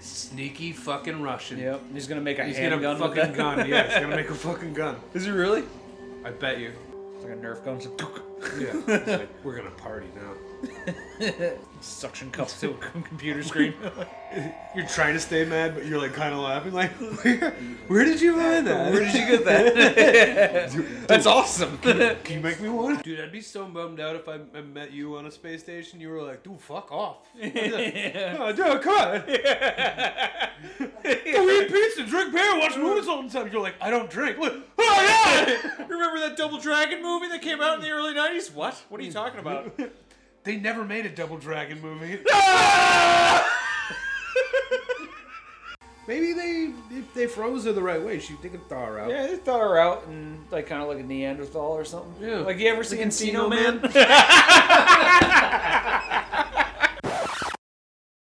[0.00, 1.58] Sneaky fucking Russian.
[1.58, 3.36] yep, he's gonna make a He's gonna handgun with fucking that.
[3.36, 3.68] gun.
[3.68, 4.96] Yeah, he's gonna make a fucking gun.
[5.14, 5.62] Is he really?
[6.24, 6.72] I bet you.
[7.16, 7.76] It's like a Nerf gun.
[7.76, 7.86] It's
[8.60, 8.98] Yeah.
[8.98, 10.32] He's like, We're gonna party now.
[11.80, 13.74] Suction cups to a computer screen.
[14.74, 16.72] You're trying to stay mad, but you're like kind of laughing.
[16.72, 17.50] Like, where,
[17.88, 18.92] where did you find that?
[18.92, 21.06] Where did you get that?
[21.08, 21.78] That's awesome.
[21.78, 22.98] Can you make me one?
[22.98, 25.98] Dude, I'd be so bummed out if I, I met you on a space station.
[25.98, 27.26] You were like, dude, fuck off.
[27.42, 29.22] oh, dude, come on.
[31.02, 33.50] Go eat pizza, drink beer, watch movies all the time.
[33.50, 34.38] You're like, I don't drink.
[34.38, 35.86] Look, oh, yeah.
[35.88, 38.52] Remember that Double Dragon movie that came out in the early '90s?
[38.52, 38.74] What?
[38.90, 39.72] What are you talking about?
[40.48, 42.20] They never made a Double Dragon movie.
[46.08, 49.10] Maybe they if they froze her the right way, she they could thaw her out.
[49.10, 52.26] Yeah, they thaw her out and like kind of like a Neanderthal or something.
[52.26, 52.38] Yeah.
[52.38, 53.82] Like you ever see Encino Encino Man?
[53.82, 53.92] Man?